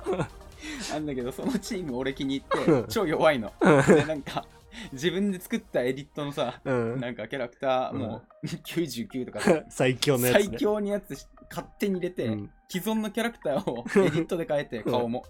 [0.95, 2.85] あんだけどそのチーム俺気に入っうん。
[2.85, 3.53] て超弱いの。
[3.61, 4.45] でなんか
[4.93, 7.01] 自分で作ったエディットのさうん。
[7.01, 10.45] なんかキャラクターもう 99とかさ 最強のやつね。
[10.45, 11.17] 最強にやつ
[11.51, 12.51] 勝手に入れて、うん。
[12.69, 14.93] 既存のキャラクターを エディットで変えてうん。
[14.93, 15.25] 顔も。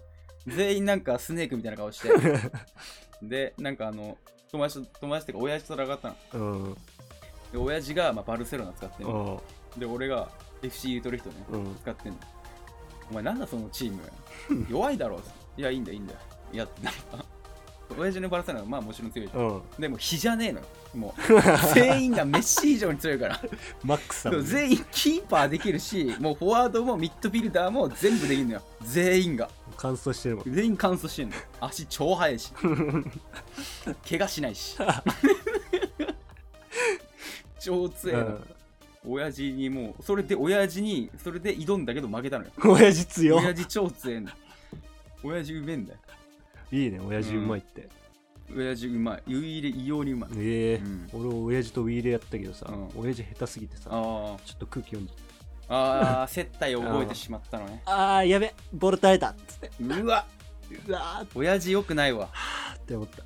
[0.47, 2.09] 全員なんかスネークみたいな顔して。
[3.21, 4.17] でなんかあの
[4.51, 6.51] 友達と友達っていうか親父と戦ったの。
[6.53, 6.77] うん。
[7.51, 9.43] で親父が、まあ、バルセロナ使ってんうの
[9.77, 9.79] ん。
[9.79, 10.29] で俺が
[10.63, 11.75] FC ユートリヒトね、うん。
[11.81, 12.17] 使ってんの。
[13.11, 13.99] お前なんだそのチーム。
[14.69, 15.21] 弱いだろ
[15.57, 16.19] いやいいんだいいんだよ。
[16.53, 17.25] いやなんか
[17.97, 19.41] 親父のバルセロナはまあもちろん強いじゃん。
[19.41, 19.61] うん。
[19.79, 20.65] でも比じゃねえのよ。
[20.95, 21.21] もう
[21.73, 23.39] 全員がメッシ以上に強いから。
[23.83, 28.61] マックスだでもん全員キーパーできるしもうフォワードもミッドフィルダーも全部できるのよ。
[28.83, 29.49] 全員が。
[29.77, 30.53] 乾燥してるもん。
[30.53, 32.51] 全員乾燥してんの足超速いし。
[34.07, 34.77] 怪我しないし。
[37.59, 38.39] 超強いの、
[39.05, 42.51] 親父にもうそれで親父にそれで挑んだけど負けたのよ。
[42.57, 44.31] うん親父強親父超強いの。
[45.23, 45.99] 親父うめえんだよ
[46.71, 46.99] いいね。
[46.99, 47.89] 親父うまいって。
[48.55, 49.23] 親父うまい。
[49.27, 50.29] 湯入れ異様にうまい。
[50.37, 50.75] ええ。
[50.83, 51.09] うん。
[51.13, 52.89] 俺親父とウィーレやったけどさうん。
[52.95, 55.13] 親父下手すぎてさちあょっと空気読んで。
[55.67, 56.29] ああー。
[56.29, 57.81] 接待を覚えてしまったのね。
[57.85, 59.71] ああやべボール垂れたっつって。
[59.81, 60.25] うわ。
[60.87, 62.29] うわーっ親父よくないわ。
[62.85, 63.23] て思った。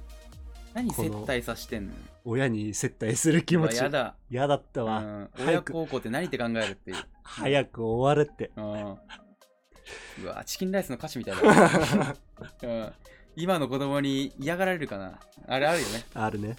[0.74, 1.94] 何接待さしてんの？
[2.26, 3.78] 親に接待する気持ち。
[3.78, 4.16] やだ。
[4.30, 5.00] 嫌だったわ。
[5.00, 6.98] うん、親孝行って何って考えるっていう。
[7.24, 7.86] 早く。
[7.86, 8.52] 終われって。
[8.58, 8.98] うん。
[10.24, 11.42] うわ、チキンライスの歌詞みたいだ、
[12.64, 12.94] うん。
[13.36, 15.20] 今の子供に嫌がられるかな？
[15.48, 16.06] あれあるよね。
[16.14, 16.56] あるね。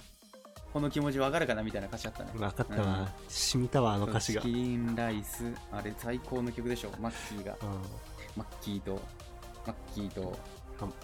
[0.73, 2.29] この気持ちわかるかなみたいな歌詞あったね。
[2.33, 2.79] 分かったうん。
[2.81, 4.41] わ染みたわあの歌詞が。
[4.41, 6.91] チキンライス、あれ最高の曲でしょ。
[6.99, 7.53] マッキーが。
[7.53, 7.57] う
[8.35, 9.01] マッキーと、
[9.65, 10.35] マッキーと、んは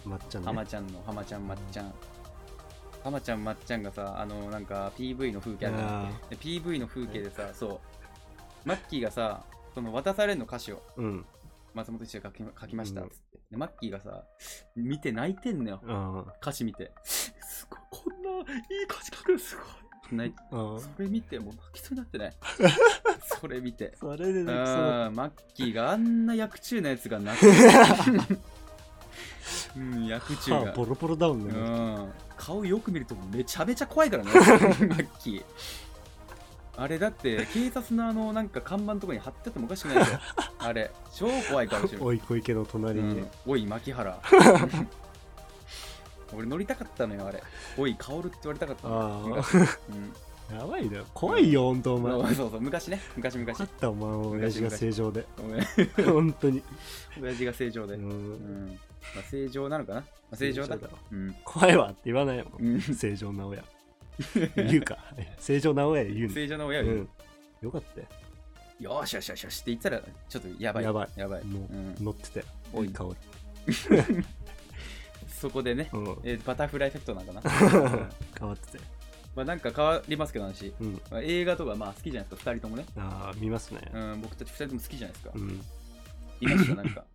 [0.06, 0.48] まっちゃんね。
[0.48, 1.94] ハマちゃんのハマちゃん、まっちゃん。
[3.04, 5.90] ハマちゃん、まっちゃんがさ、あの、なんか PV の風景あるじゃん。
[6.06, 7.80] あで PV の風景でさ、そう、
[8.66, 10.84] マッキーがさ、その渡されるの歌詞を。
[10.98, 11.26] ーうん。
[11.74, 13.02] 松本一が書き書きました。
[13.02, 13.08] うん。
[13.08, 14.24] っつって、でマッキーがさ
[14.76, 15.80] 見て泣いてんのよ。
[15.84, 16.20] うん。
[16.42, 16.92] 歌詞見て。
[17.04, 17.34] す
[17.70, 19.66] ごいこんないい歌詞書くのすごい。
[20.12, 20.80] 泣いうん。
[20.82, 22.34] それ見てもう泣きそうになってない？
[23.42, 23.94] それ見て。
[24.00, 24.78] それでう泣きそう
[25.12, 27.46] マッキーがあんな役中のやつが泣く。
[29.76, 30.72] うん役中が。
[30.74, 31.54] ボロボロだもんうね
[32.06, 32.14] ん。
[32.38, 35.44] 顔よく見るとめちゃめちゃ怖いからね マッキー
[36.76, 40.18] あれだって警察のあのなんか看板とかに貼っててもおかしくないでしょ？
[40.66, 40.92] あれ。
[41.14, 43.20] 超怖い顔してる おい小池の隣に。
[43.20, 44.20] うん、おい牧原。
[46.36, 47.44] 俺乗りたかったのよあれ。
[47.78, 49.02] おい薫って言われたかったの。
[49.02, 49.56] あ昔。
[49.56, 49.66] うん。
[50.58, 51.82] やばいな怖いよほん。
[51.84, 52.12] とお前。
[52.12, 52.62] そうそうそう。
[52.62, 53.00] 昔ね。
[53.16, 53.58] 昔昔。
[53.58, 54.10] 分かったお前
[54.42, 55.26] 親父が正常で。
[55.38, 55.64] ごめん。
[56.12, 56.64] 本当に。
[57.22, 58.68] 親父が正常で、ううん。
[58.70, 58.80] ん
[59.16, 60.76] まあ、正常なのかな、まあ、正常だ。
[60.76, 61.36] 正常だうん。
[61.44, 62.82] 怖いわって言わないもうんん。
[62.82, 63.64] 正常な親
[64.56, 64.98] 言うか。
[65.40, 66.96] 正常な親言う正常な親よ、う。
[66.96, 67.10] ん。
[67.62, 68.02] よかった。
[68.02, 68.08] よ
[68.80, 70.84] よーしよしよしよしって言ったらちょっとやばい。
[70.84, 71.10] やばい。
[71.16, 71.96] やばい、もう、うん。
[72.04, 73.10] 乗ってたようんおい香
[75.28, 76.06] そこでね、りうん。
[76.24, 77.42] えーバタフライエフェクトなんかな。
[78.40, 78.84] 変わってたよ
[79.36, 81.02] まあなんか変わりますけど話、うん。
[81.10, 83.82] まあ、映画とかまあ好きじゃないですか2人ともね、ああ見ますね。
[83.94, 85.62] うん、僕たち2人とも好きじゃないですか、うん。
[86.42, 87.06] いましたなんか。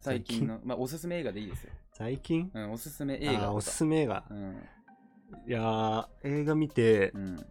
[0.00, 2.50] 最最近近のまあおすすめ映画でいいですよ、最近？
[2.52, 4.24] うん、おすすめ映画おすすめ映画。
[4.30, 4.56] うん
[5.46, 7.46] いやー映画見てうん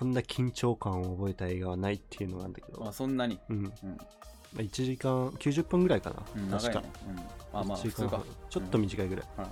[0.00, 3.56] こんな緊張感を覚えた映画はないっていうのがあるんだけまあどそんなに、うん。
[3.56, 3.98] うん。
[4.56, 6.22] 1時間90分ぐらいかな。
[6.36, 6.80] うん、確か。
[6.80, 9.24] ね、うん、まあまあ1時間ちょっと短いぐらい。
[9.36, 9.48] はい。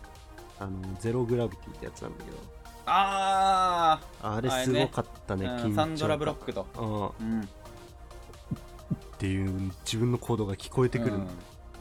[0.60, 2.38] あのゼログラビティってやつなんだけど。
[2.86, 7.26] ああれすごかったねー、緊張うん、サンドラ・ブロッ感クと、うん。
[7.28, 7.46] うん、っ
[9.18, 9.50] ていう
[9.84, 11.10] 自分の行動が聞こえてくる。
[11.10, 11.28] のうん。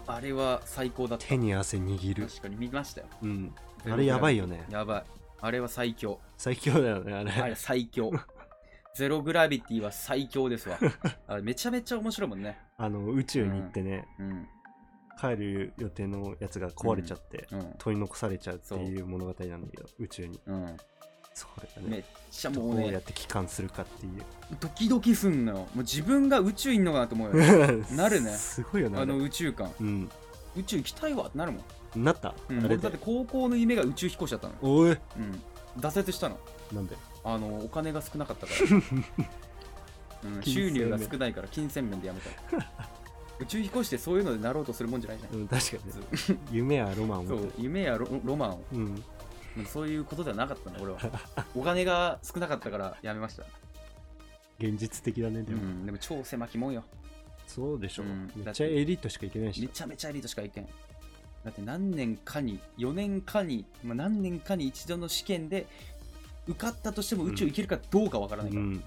[0.07, 1.25] あれは最高だった。
[1.25, 2.27] 手に汗握る。
[2.27, 3.07] 確かに見ましたよ。
[3.23, 3.55] うん。
[3.89, 4.65] あれやばいよね。
[4.69, 6.19] やばいあれは最強。
[6.38, 7.32] 最強だよねあれ。
[7.32, 8.12] あれ最強。
[8.95, 10.80] ゼログラビティは最強ですわ。
[11.28, 12.60] あれめちゃめちゃ面白いもんね。
[12.78, 14.47] あの宇宙に行ってね、うん。
[15.19, 17.76] 帰る予定のやつが壊れちゃって、うん。
[17.78, 20.39] 取り残されちゃうっていう物語なんだけど宇宙に。
[20.47, 20.78] うん。
[21.36, 24.23] それめっちゃもうどうやねって帰還するかっていう。
[24.60, 25.58] ドキドキすんのよ。
[25.58, 27.43] もう自分が宇宙いんのかなと思うよ
[27.95, 28.32] なるね。
[28.32, 30.10] すごいよねああれの宇宙感うん。
[30.56, 31.62] 宇宙行きたいわってなるもん、
[31.95, 32.76] なった、うん、あれで。
[32.76, 35.00] 俺だって高校の夢が宇宙飛行士だったのよ、おいうん、
[35.80, 36.39] 挫折したの。
[36.73, 36.95] なんで？
[37.23, 38.60] あのお金が少なかったから、
[40.30, 42.30] うん、金銭面収入が少ないから金銭面でやめた
[43.39, 46.08] 宇宙飛行士ってそういうのでなろうとするもんじゃないじゃん、うん、確かにね。
[46.12, 46.38] 普通。
[46.52, 47.28] 夢やロマンを。
[47.28, 48.63] そう持ってる夢やロロマンを。
[48.73, 48.80] うん。
[48.80, 51.00] うんそういうことではなかったの俺は。
[51.56, 53.43] お金が少なかったからやめました、
[54.60, 56.84] 現実的だねでも、うん、でも超狭きもんよ。
[57.47, 59.62] そうでしょ、うんめっちゃエリートしか行けないし。
[59.62, 60.67] めちゃめちゃエリートしか行けん
[61.43, 65.65] だって何年かに4年かに、まあ、何年かに一度の試験で
[66.47, 68.84] 受かったとしても宇宙行けるかどうかわからないから、うん。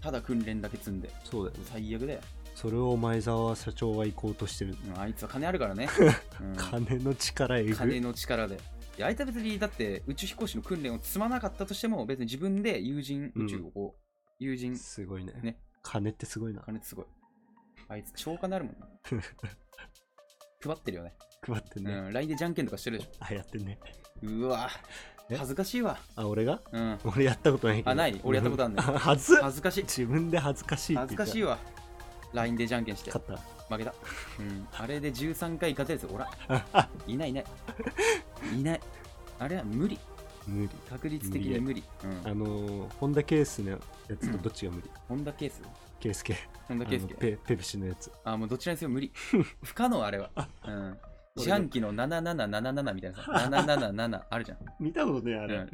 [0.00, 1.10] ただ訓練だけ積んで。
[1.24, 1.64] そうだよね。
[1.70, 2.20] 最悪だよ、
[2.54, 5.88] それを前澤社長は行こうとしてる、うんあいつは金あるからね、
[6.40, 6.56] うん。
[6.56, 7.74] 金の力えぐ。
[7.74, 8.58] 金の力で。
[9.02, 14.00] あいつは別にだって宇宙飛行士の訓練を積まなかったとしても別に自分で友人宇宙をこう、
[14.38, 15.32] 友人すごいね。
[15.42, 15.58] ね。
[15.82, 16.60] 金ってすごいな。
[16.60, 17.06] 金ってすごい。
[17.88, 18.88] あいつ超金あるもんな。
[20.62, 21.14] 配ってるよね
[21.46, 23.78] 配ってね、うん、LINE でじゃんけんとかしてるでしあやってんね。
[24.24, 24.68] ょうわ
[25.30, 25.36] え？
[25.36, 25.98] 恥ずかしいわ。
[26.16, 26.60] あ俺が？
[26.72, 26.98] うん。
[27.04, 27.90] 俺やったことないけど。
[27.90, 28.20] あない？
[28.22, 28.82] 俺やったことあんねん。
[28.84, 29.82] はず恥ずかしい。
[29.84, 31.58] 自分で恥ずかしい恥ずかしいわ。
[32.32, 33.10] LINE でじゃんけんして。
[33.10, 33.40] 勝った。
[33.70, 33.94] 負けた、
[34.40, 36.30] うん、あれで13回勝てるやつおらん。
[37.10, 37.44] いないいない。
[38.58, 38.80] いない。
[39.38, 39.98] あれは無理。
[40.46, 40.68] 無理。
[40.88, 41.84] 確率的に無理。
[42.02, 42.28] うん。
[42.28, 43.78] あのー、ホンダケースのや
[44.20, 45.62] つとどっちが無理、ホンダケース？
[46.00, 48.10] ケースケホンダケースペペプシのやつ。
[48.24, 49.12] あ、もうどちらにせよ無理。
[49.62, 50.30] 不可能、あれは。
[50.66, 50.98] うん。
[51.36, 54.58] 自販機の7777みたいなさ、 777あるじゃん。
[54.80, 55.64] 見たことねあうん、6、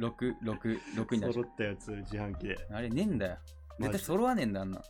[0.42, 2.76] 6、6になるじ揃ったやつ自販機でゃん。
[2.76, 3.36] あれねえんだよ。
[3.80, 4.80] 絶対揃わねえんだ、あんな。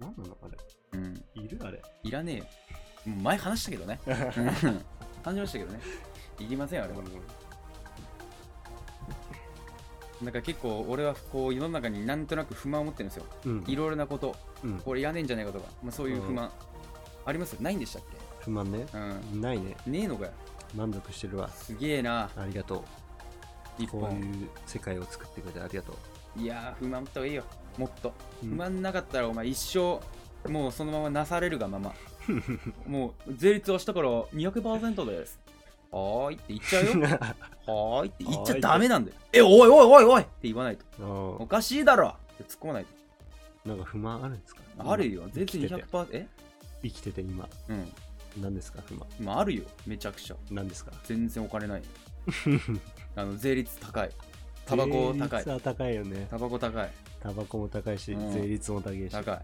[0.00, 0.56] 何なのあれ
[0.92, 1.24] うん。
[1.34, 2.44] いるあれいらねえよ。
[3.06, 4.00] もう前話したけどね。
[4.06, 4.84] うん
[5.22, 5.80] 感じましたけどね。
[6.38, 7.02] いりません、あれは。
[10.22, 13.24] なんか結構俺はこう世の中になんとなく不満を持ってるんですよ。
[13.46, 16.50] うんいろいろなこと、うんこれいらねえんじゃないかとか、まあ、そういう不満。
[17.26, 17.54] あります？
[17.62, 18.02] ないんでしたっ
[18.40, 19.40] 不満ねけうん。
[19.40, 20.32] ないねねえのかよ。
[20.74, 22.84] 満足してるわすげえな、ありがと
[23.78, 23.86] う。
[23.88, 25.96] こういう世界を作ってくれてありがと
[26.36, 27.44] ういやー、不満持った方がいいよ。
[27.78, 28.12] もっと。
[28.42, 29.58] うん不満なかったら、お前一
[30.44, 31.94] 生、もうそのままなされるがまま。
[32.86, 35.40] もう、税率は明日から200%です。
[35.90, 37.00] はーいって言っちゃうよ。
[37.66, 39.16] はーいって言っちゃダメなんだよ。
[39.32, 40.84] え、おいおいおいおいって言わないと。
[41.00, 42.90] あおかしいだろって突っ込まないと。
[43.66, 44.60] ーなんか不満あるんですか？
[44.78, 45.28] あるよ。
[45.32, 46.08] 税率生きてて200%。
[46.12, 46.26] え？
[46.82, 47.92] 生きてて今うん。
[48.38, 48.82] 何ですか？
[48.86, 49.64] 不満まあ、あるよ。
[49.86, 50.36] めちゃくちゃ。
[50.50, 50.92] 何ですか？
[51.04, 51.82] 全然お金ない。
[53.16, 54.10] あの、税率高い。
[54.66, 55.48] タバコ高い税率。
[55.50, 56.90] は高いよねタバコ高い。
[57.20, 59.42] タバコも高いし、うん税率も高いし高い。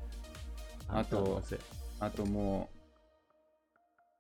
[0.89, 1.59] あとあと
[1.99, 2.71] あとも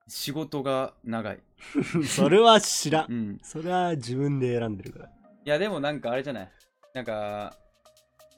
[0.07, 1.39] う、仕事が長い。
[2.07, 3.39] それは知らんうん。
[3.43, 5.11] それは自分で選んでるからい
[5.45, 6.51] や、でもなんかあれじゃない？
[6.93, 7.57] なんか、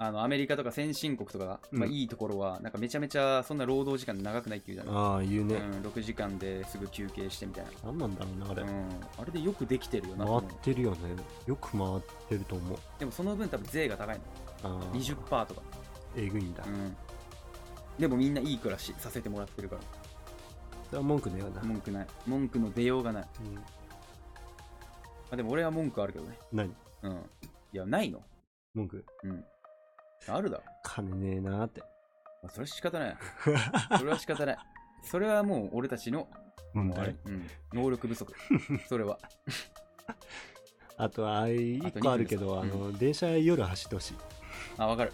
[0.01, 7.71] あの、アメリカとか先進国とか、うんまあいいところは、なんかめちゃめちゃそんな労働時間長くないっていうじゃないああ言うね、うん、6時間ですぐ休憩してみたいな。
[7.85, 10.51] 何なんだろうなあれ、うん、あれでよくできてるよなと回思う。
[10.53, 10.99] ってるよね
[11.47, 14.23] よく回ってると思うでもその分多分税が高いの。
[14.63, 15.63] あー20%とか。
[16.17, 16.97] えぐいんだ、うん。
[17.99, 19.77] でもみんないい暮らしさせてもらってるか
[20.93, 22.07] れは文句ねえよな、文句ない。
[22.27, 23.23] 文句の出ようがない。
[23.23, 23.59] まうん
[25.31, 26.39] あでも俺は文句あるけどね。
[26.53, 26.75] 何？
[27.03, 27.13] うん。
[27.13, 28.23] いや、ないの
[28.75, 29.05] 文句？
[29.25, 29.45] うん。
[30.27, 30.63] あるだろ。
[30.83, 31.81] 金ねえなーって
[32.43, 33.17] まあ、それは仕方ない。
[33.99, 34.59] それは仕方ない。
[35.03, 36.29] それはもう俺たちの、
[36.75, 38.33] 問もうあれ題、うん、能力不足。
[38.89, 39.19] それは。
[40.97, 44.15] あとは一あと個あるけど、二分ですあの電車夜走ってほしい
[44.77, 45.13] あ、わかる。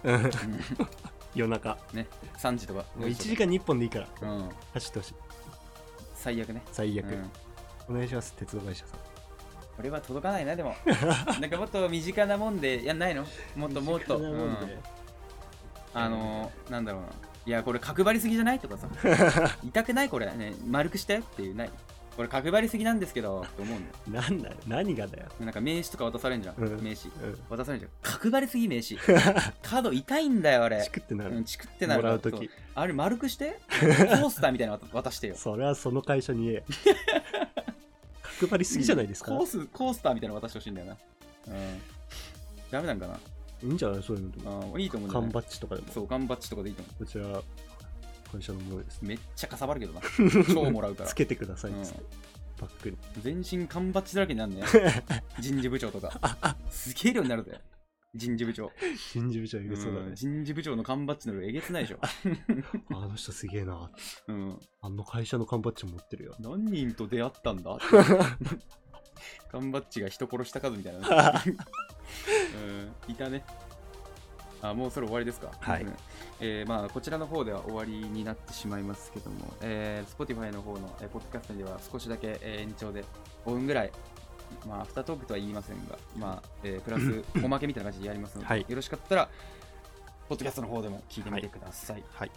[1.34, 2.06] 夜中うんね、
[2.38, 2.84] 3時とか。
[2.96, 4.48] もう1時間に1本でいいからうん。
[4.72, 5.14] 走ってほしい
[6.14, 6.62] 最悪ね。
[6.72, 7.30] 最悪、うん。
[7.88, 9.13] お願いします鉄道会社さん
[9.76, 10.74] これは届かないな、でも。
[11.40, 13.26] なんかもっと身近なもんで、やんないの？
[13.56, 14.16] もっともっと。
[14.18, 14.56] うん
[15.96, 17.08] あのー、なんだろうな。
[17.46, 18.58] いや、これ角張りすぎじゃない？
[18.58, 18.88] とかさ。
[19.62, 20.08] 痛くない？
[20.08, 20.26] これ。
[20.26, 21.70] ね、丸くしてっていう、ない。
[22.16, 24.22] これ角張りすぎなんですけど、って思うんだよ。
[24.22, 26.54] なんだよ何がだよ、なんか名刺とか渡されんじゃん。
[26.56, 27.08] うん名刺。
[27.22, 27.90] うん、渡されんじゃん。
[28.02, 28.96] 角張りすぎ名刺。
[29.62, 30.90] 角痛いんだよ、あれチ。
[30.92, 33.58] クってなる、うん、チクってなるもらうときそうあれ丸くして？
[33.68, 35.34] コースターみたいなの渡してよ。
[35.36, 36.64] それはその会社に言え
[38.40, 40.96] 角張りすぎじゃないですか、コース、コースターみたいなの渡してほしいんだよな。
[41.48, 41.54] うん。
[42.70, 43.06] ダメなんか
[43.62, 44.02] いいんじゃない？
[44.02, 44.66] そういうのでもな。
[44.66, 45.34] うん、いいと思うんだよ、缶ね。
[45.34, 47.24] バッジとかでもそう、缶バッジとかでいいと思こちら
[48.32, 49.06] 会社のものですう。
[49.06, 50.00] めっちゃかさばるけどな。
[50.52, 51.14] 超もらうからつ。
[51.14, 52.02] けてくださいっうんつって、
[52.60, 54.62] バッグに全身缶バッジだらけになるね。
[55.40, 56.56] 人事部長とか。
[56.70, 57.60] すげえ量になるぜ。
[58.14, 58.70] 人事部長。
[59.12, 61.98] 人事部長いるそうだねうん、人事部長の缶バッジの量えげつないでしょ。
[62.94, 63.90] あの人すげえな
[64.28, 64.58] うん。
[64.80, 67.76] あの会社の缶バッジ持ってるよ何人と出会ったんだ？
[69.50, 71.42] 缶バッジが人殺した数みたいな。
[73.06, 73.44] うん、いたね。
[74.62, 75.50] あ、もうそれ終わりですか？
[75.60, 75.92] はいうん
[76.40, 83.04] えーまあ、こちらの方では終わりになってしまいますけども、えー、Spotify の方の、えー、ポッドキャストでは少しだけ、えー延長で
[83.46, 83.92] 5分ぐらい
[84.66, 89.28] まあ、アフタートークとは言いませんが、まあ、えープラス、 おまけみたいな感じでやりますので、はいよろしかったら、
[90.28, 92.04] ポッドキャストの方でも聞いてみてください。
[92.10, 92.30] はい。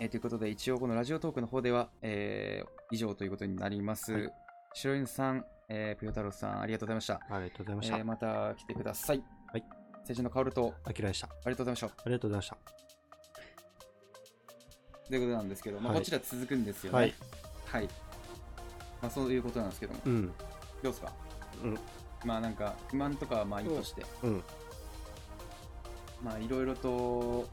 [0.00, 4.12] えーということで、一応このラジオトークの方では、えー以上ということになります。
[4.12, 4.32] はい
[4.74, 7.14] 白犬さん、えー、ぷよ太郎さん、ありがとうございました。
[7.30, 7.96] ありがとうございました。
[7.96, 9.24] えーまた来てください。
[9.52, 9.64] はい。
[10.04, 11.26] 成人の薫と、あきらでした。
[11.26, 11.86] あありがとうございました。
[12.08, 12.78] りがとうございました。
[15.08, 16.98] ということなんですけど、まあ、はいこちら続くんですよね。
[16.98, 17.14] はい。
[17.66, 17.88] はい。
[19.00, 20.32] まあ、そういうことなんですけども、うん。
[20.82, 21.12] どうですか？
[21.62, 21.78] うん。
[22.24, 24.42] まあなんか不満とかはまあいいとして、うん。
[26.22, 27.46] まあいろいろとこ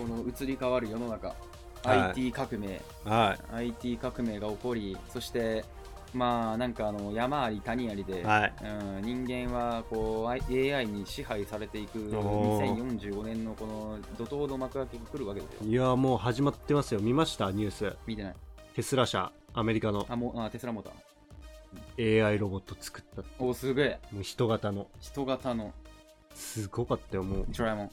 [0.00, 5.64] の移り変わる世の中、はい IT 革命は IT 革命が起こりそして
[6.12, 8.24] まあなんかあの山あり谷ありで、い。
[8.24, 8.52] はい。
[8.62, 17.00] うん、人間はこう I- AI に支配されていくおー2045年のこの怒涛の幕開けが来るわけですよいや、もう始まってますよ。
[17.00, 17.50] 見ました？
[17.52, 17.96] ニュース。
[18.06, 18.34] 見てない
[18.74, 20.94] テスラ社、アメリカのあもうあテスラモーター
[21.98, 23.30] AI ロボット作ったって。
[23.38, 24.88] おすげえもう人型の。
[25.00, 25.72] 人型の
[26.34, 27.22] すごかったよ。
[27.22, 27.88] もうドラえもん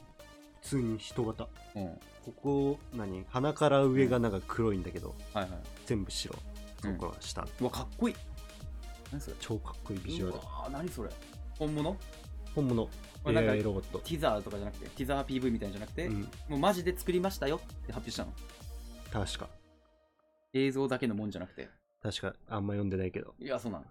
[0.61, 1.47] 普通に人型。
[1.75, 3.23] うんここ、何？
[3.29, 5.51] 鼻から上がなんか黒いんだけど、はいはい
[5.85, 6.35] 全部白。
[6.81, 7.47] そこから下。
[7.61, 8.15] うわかっこいい
[9.11, 9.37] 何それ？
[9.39, 10.37] 超かっこいいビジュアルう。
[10.37, 11.09] わー何それ？
[11.57, 11.95] 本物？
[12.53, 12.91] 本物こ
[13.27, 13.99] れなんか AI ロボット。
[13.99, 16.21] ティザーとかじゃなくてティザー PV みたいじゃなくて、うん。
[16.49, 18.33] もうマジで作りましたよって発表したの
[19.11, 19.47] 確か。
[20.53, 21.69] 映像だけのもんじゃなくて
[22.01, 23.33] 確か、あんま読んでないけど。
[23.39, 23.86] いやそうなの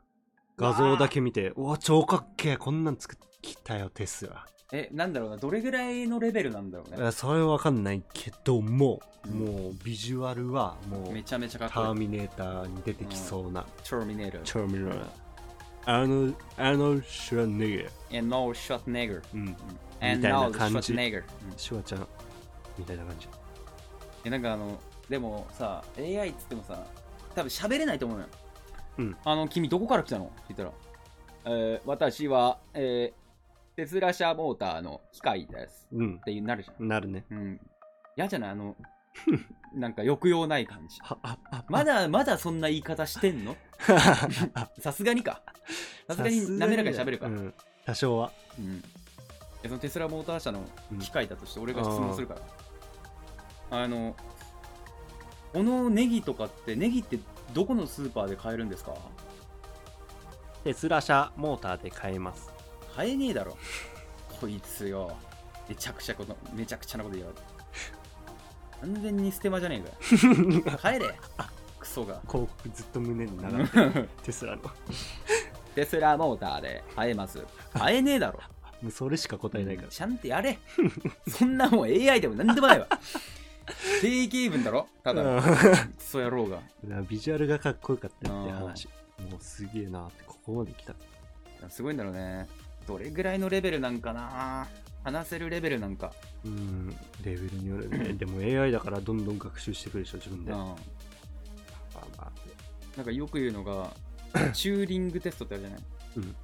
[0.56, 4.46] 画像だけ見て、うわ、超かっけえこんなん作ってきたよ、テスラ。
[4.72, 15.08] えなんだろうなどれぐらいのレベルなんだろうねいやそれはわかんないけども、うんもうビジュアルはもうめちゃめちゃかっターこいいミネーターに出てきそうな、チョーミネーターターミネーター。
[15.86, 19.44] あの、あの、シュラネゲ and no shot nigger うん。
[19.46, 19.56] み
[20.00, 20.92] and たい no な感 shot じ。
[20.94, 22.06] nigger うんシュワちゃん、
[22.78, 23.28] みたいな感じ。
[24.24, 26.86] えなんかあのでもさ AI っつってもさ
[27.36, 28.30] 多分喋れないと思うのよ
[28.98, 30.24] うんあの君どこから来たの？
[30.24, 30.72] って言ったら
[31.48, 36.24] えー、私は、えー、テスラ社モーターの機械ですうんっ。
[36.24, 37.24] てなるじゃんなるね。
[37.30, 37.60] うん。
[38.16, 38.50] 嫌じゃない？
[38.50, 38.74] あの、
[39.74, 40.98] なんか抑揚ない感じ。
[41.68, 43.54] まだまだそんな言い方してんの？
[44.80, 45.42] さすがにか。
[46.08, 47.26] さすがに滑らかに喋るか。
[47.26, 47.36] うん。
[47.36, 47.54] うん。
[47.84, 48.32] 多少は。
[48.58, 48.62] い
[49.62, 52.34] やそのテスラモーター社のうん機械だとして俺が質問するか
[53.70, 53.78] ら。
[53.82, 54.16] あの、
[55.56, 57.18] このネギとかって、ネギって
[57.54, 58.92] どこのスーパーで買えるんですか？
[60.64, 62.50] テスラ社モーターで買えます。
[62.94, 63.56] 買えねえだろ。
[64.38, 65.16] こいつよ。
[65.66, 67.34] めちゃくちゃこと、めちゃくちゃなこと言う。
[68.82, 70.98] 完全にステマじゃねえかよ。
[70.98, 71.14] 帰れ。
[71.78, 72.20] クソが。
[72.30, 74.08] 広告ずっと胸に流れてる。
[74.24, 74.62] テスラの。
[75.74, 77.42] テスラモーターで買えます。
[77.72, 78.40] 買えねえだろ。
[78.82, 79.88] もうそれしか答えないから。
[79.88, 80.58] ちゃんとやれ。
[81.26, 82.86] そんなもん AI でもなんでもないわ。
[84.00, 84.88] 定型文だろ？
[85.02, 85.42] ただの。
[85.42, 86.60] クソ野郎が。
[86.84, 88.86] うんビジュアルがかっこよかったよって話。
[89.30, 90.94] もうすげえなって、ここまで来た。
[91.70, 92.46] すごいんだろうね。
[92.86, 94.68] どれぐらいのレベルなんかな？
[95.02, 96.12] 話せるレベルなんか。
[96.44, 96.88] うん、
[97.24, 98.12] レベルによるね。
[98.18, 100.52] でも AI だからどんどん学習してくるでしょ、自分で。
[100.52, 100.58] うん。
[100.58, 100.74] まあ
[102.18, 102.32] まあ
[102.96, 103.92] なんかよく言うのが、
[104.52, 105.80] チューリングテストってあるじゃない？
[106.18, 106.36] うん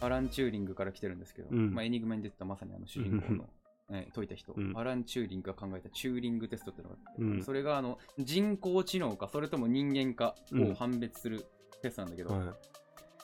[0.00, 3.48] アラン・チューリングから来てるんですけど、うんまあ、エニグマに出てたまさにあの主人公の、
[3.90, 4.72] えー解いた人、うん。
[4.76, 7.42] アラン・チューリングが考えたチューリングテストっていうのがあって、うん。
[7.42, 11.46] それがあの人工知能かそれとも人間かを判別する
[11.82, 12.54] テストなんだけど、は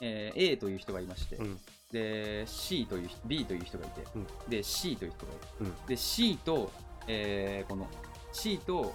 [0.01, 1.57] えー A という人がいまして、うん。
[1.91, 4.27] で C という人 B という人がいて、うん。
[4.49, 5.85] で C という人がいて、うん。
[5.87, 6.71] で C と、
[7.07, 7.87] えーこの
[8.31, 8.93] C と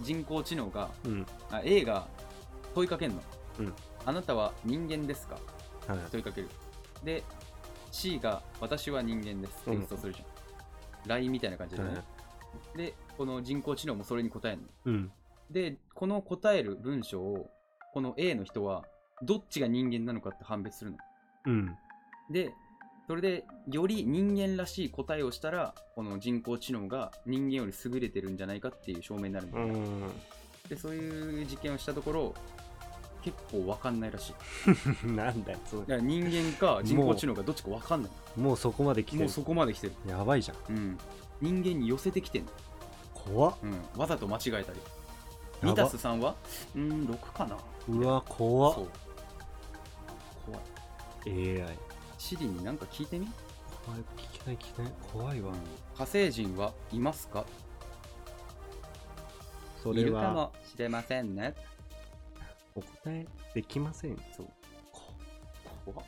[0.00, 1.08] 人工知能がい。
[1.08, 1.26] うん。
[1.50, 2.06] あ A が
[2.74, 3.22] 問いかけるの、
[3.58, 3.72] うん。
[4.04, 5.38] あなたは人間ですか？
[5.88, 5.98] はい。
[6.12, 6.48] 問いかける。
[7.04, 7.24] で
[7.90, 9.80] C が私は人間ですってうん。
[9.80, 10.26] テストするじゃん、
[11.08, 12.04] LINE みたいな感じでね、はい
[12.76, 15.12] でこの人工知能もそれに答えるのうん。
[15.50, 17.50] でこの答える文章を
[17.92, 18.84] この A の人は
[19.22, 20.98] どっちが人間なのかって判別するの
[21.46, 21.76] うん。
[22.30, 22.52] で
[23.06, 30.12] それでより人間らしい答えをしたらこの人工知能が人間より優れてるんじゃないかっていう証明になるんだよ、うん。
[30.68, 32.34] でそういう実験をしたところ
[33.32, 34.32] 結構わかんないらし
[35.04, 38.42] い なんだよ、そだから人間か人工知能かどっちかわかんないれ。
[38.42, 39.22] もうそこまで来てる。
[39.24, 40.56] もうそこまで来てる、やばいじゃん。
[40.68, 40.98] うん、
[41.40, 42.50] 人間に寄せてきてんの、
[43.14, 43.54] 怖っ。
[43.62, 44.64] うん、わざと間違えたりや
[45.68, 46.34] ば2たす3は？
[46.74, 47.56] うーん6かな
[47.88, 48.82] うわ、怖っそ。
[48.82, 48.86] う
[50.46, 50.58] 怖
[51.26, 51.78] い AI。
[52.16, 53.28] シリになんか聞いてみ、
[53.84, 54.00] 怖い。
[54.16, 54.92] 聞けない聞けない。
[55.12, 55.52] 怖いわ。
[55.96, 57.44] 火星人はいますか？
[59.82, 61.54] それいるかはもしれませんね
[62.78, 64.16] お答えできません。
[64.36, 64.46] そう
[65.84, 66.06] 怖っ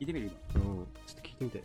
[0.00, 0.62] 聞いてみるうん。
[0.62, 0.82] ちょ
[1.12, 1.62] っと聞いてみて。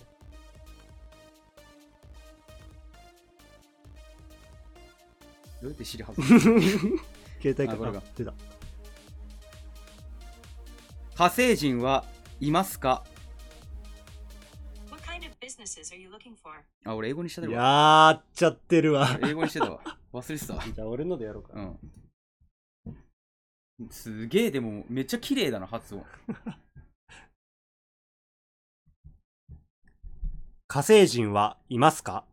[5.62, 6.28] どうやって知り外す
[7.42, 8.34] 携帯かあこれが出た。
[11.16, 12.06] 火星人は
[12.40, 13.04] いますか
[14.92, 16.54] ？What kind of businesses are you looking for?
[16.84, 17.54] あ、俺英語にしてたわ。
[17.54, 19.18] やっちゃってるわ。
[19.24, 19.80] 英語にしてたわ。
[20.14, 20.64] 忘れてたわ。
[20.72, 21.54] じゃあ俺のでやろうか。
[21.56, 21.80] うん。
[23.92, 26.04] すげえ、でもめっちゃ綺麗だな、発音。
[30.68, 32.26] 火星人はいますか？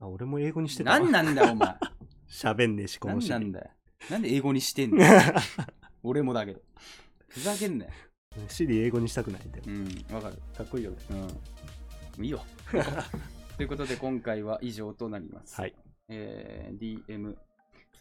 [0.00, 0.98] あ、俺も英語にしてたわ。
[0.98, 1.76] なんなんだよ、お前。
[2.28, 3.70] 喋んねえし、このシリなんだよ。
[4.10, 5.04] なんで英語にしてんの？
[6.02, 6.60] 俺もだけど。
[7.28, 7.92] ふざけんなよ。
[8.48, 9.64] シリ英語にしたくないんだよ。
[9.66, 10.38] うん、わかる。
[10.56, 10.96] かっこいいよね。
[12.18, 12.24] うん。
[12.24, 12.44] いいよ。
[13.56, 15.54] ということで、今回は以上となります。
[15.60, 15.74] はい。
[16.08, 17.36] えー DM、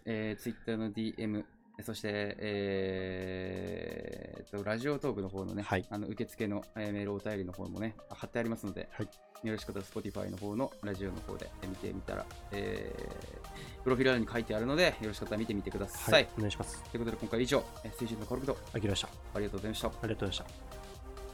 [0.05, 1.43] えー、Twitter の DM、
[1.81, 9.09] そして、えーっと、ラジオトークの方のね、はいあの受付の、えーメールお便りの方もね、貼ってありますので、はい
[9.43, 16.13] よろしかったら Spotify の方のラジオの方で見てみたら、えー、プロフィール欄に書いてあるので、よろしかったら見てみてください。
[16.13, 16.27] はい。
[16.37, 16.81] お願いします。
[16.89, 19.09] ということで、今回は以上、えー、水準のコルクとあきらでした。
[19.33, 19.87] ありがとうございました。
[19.87, 20.82] ありがとうございました。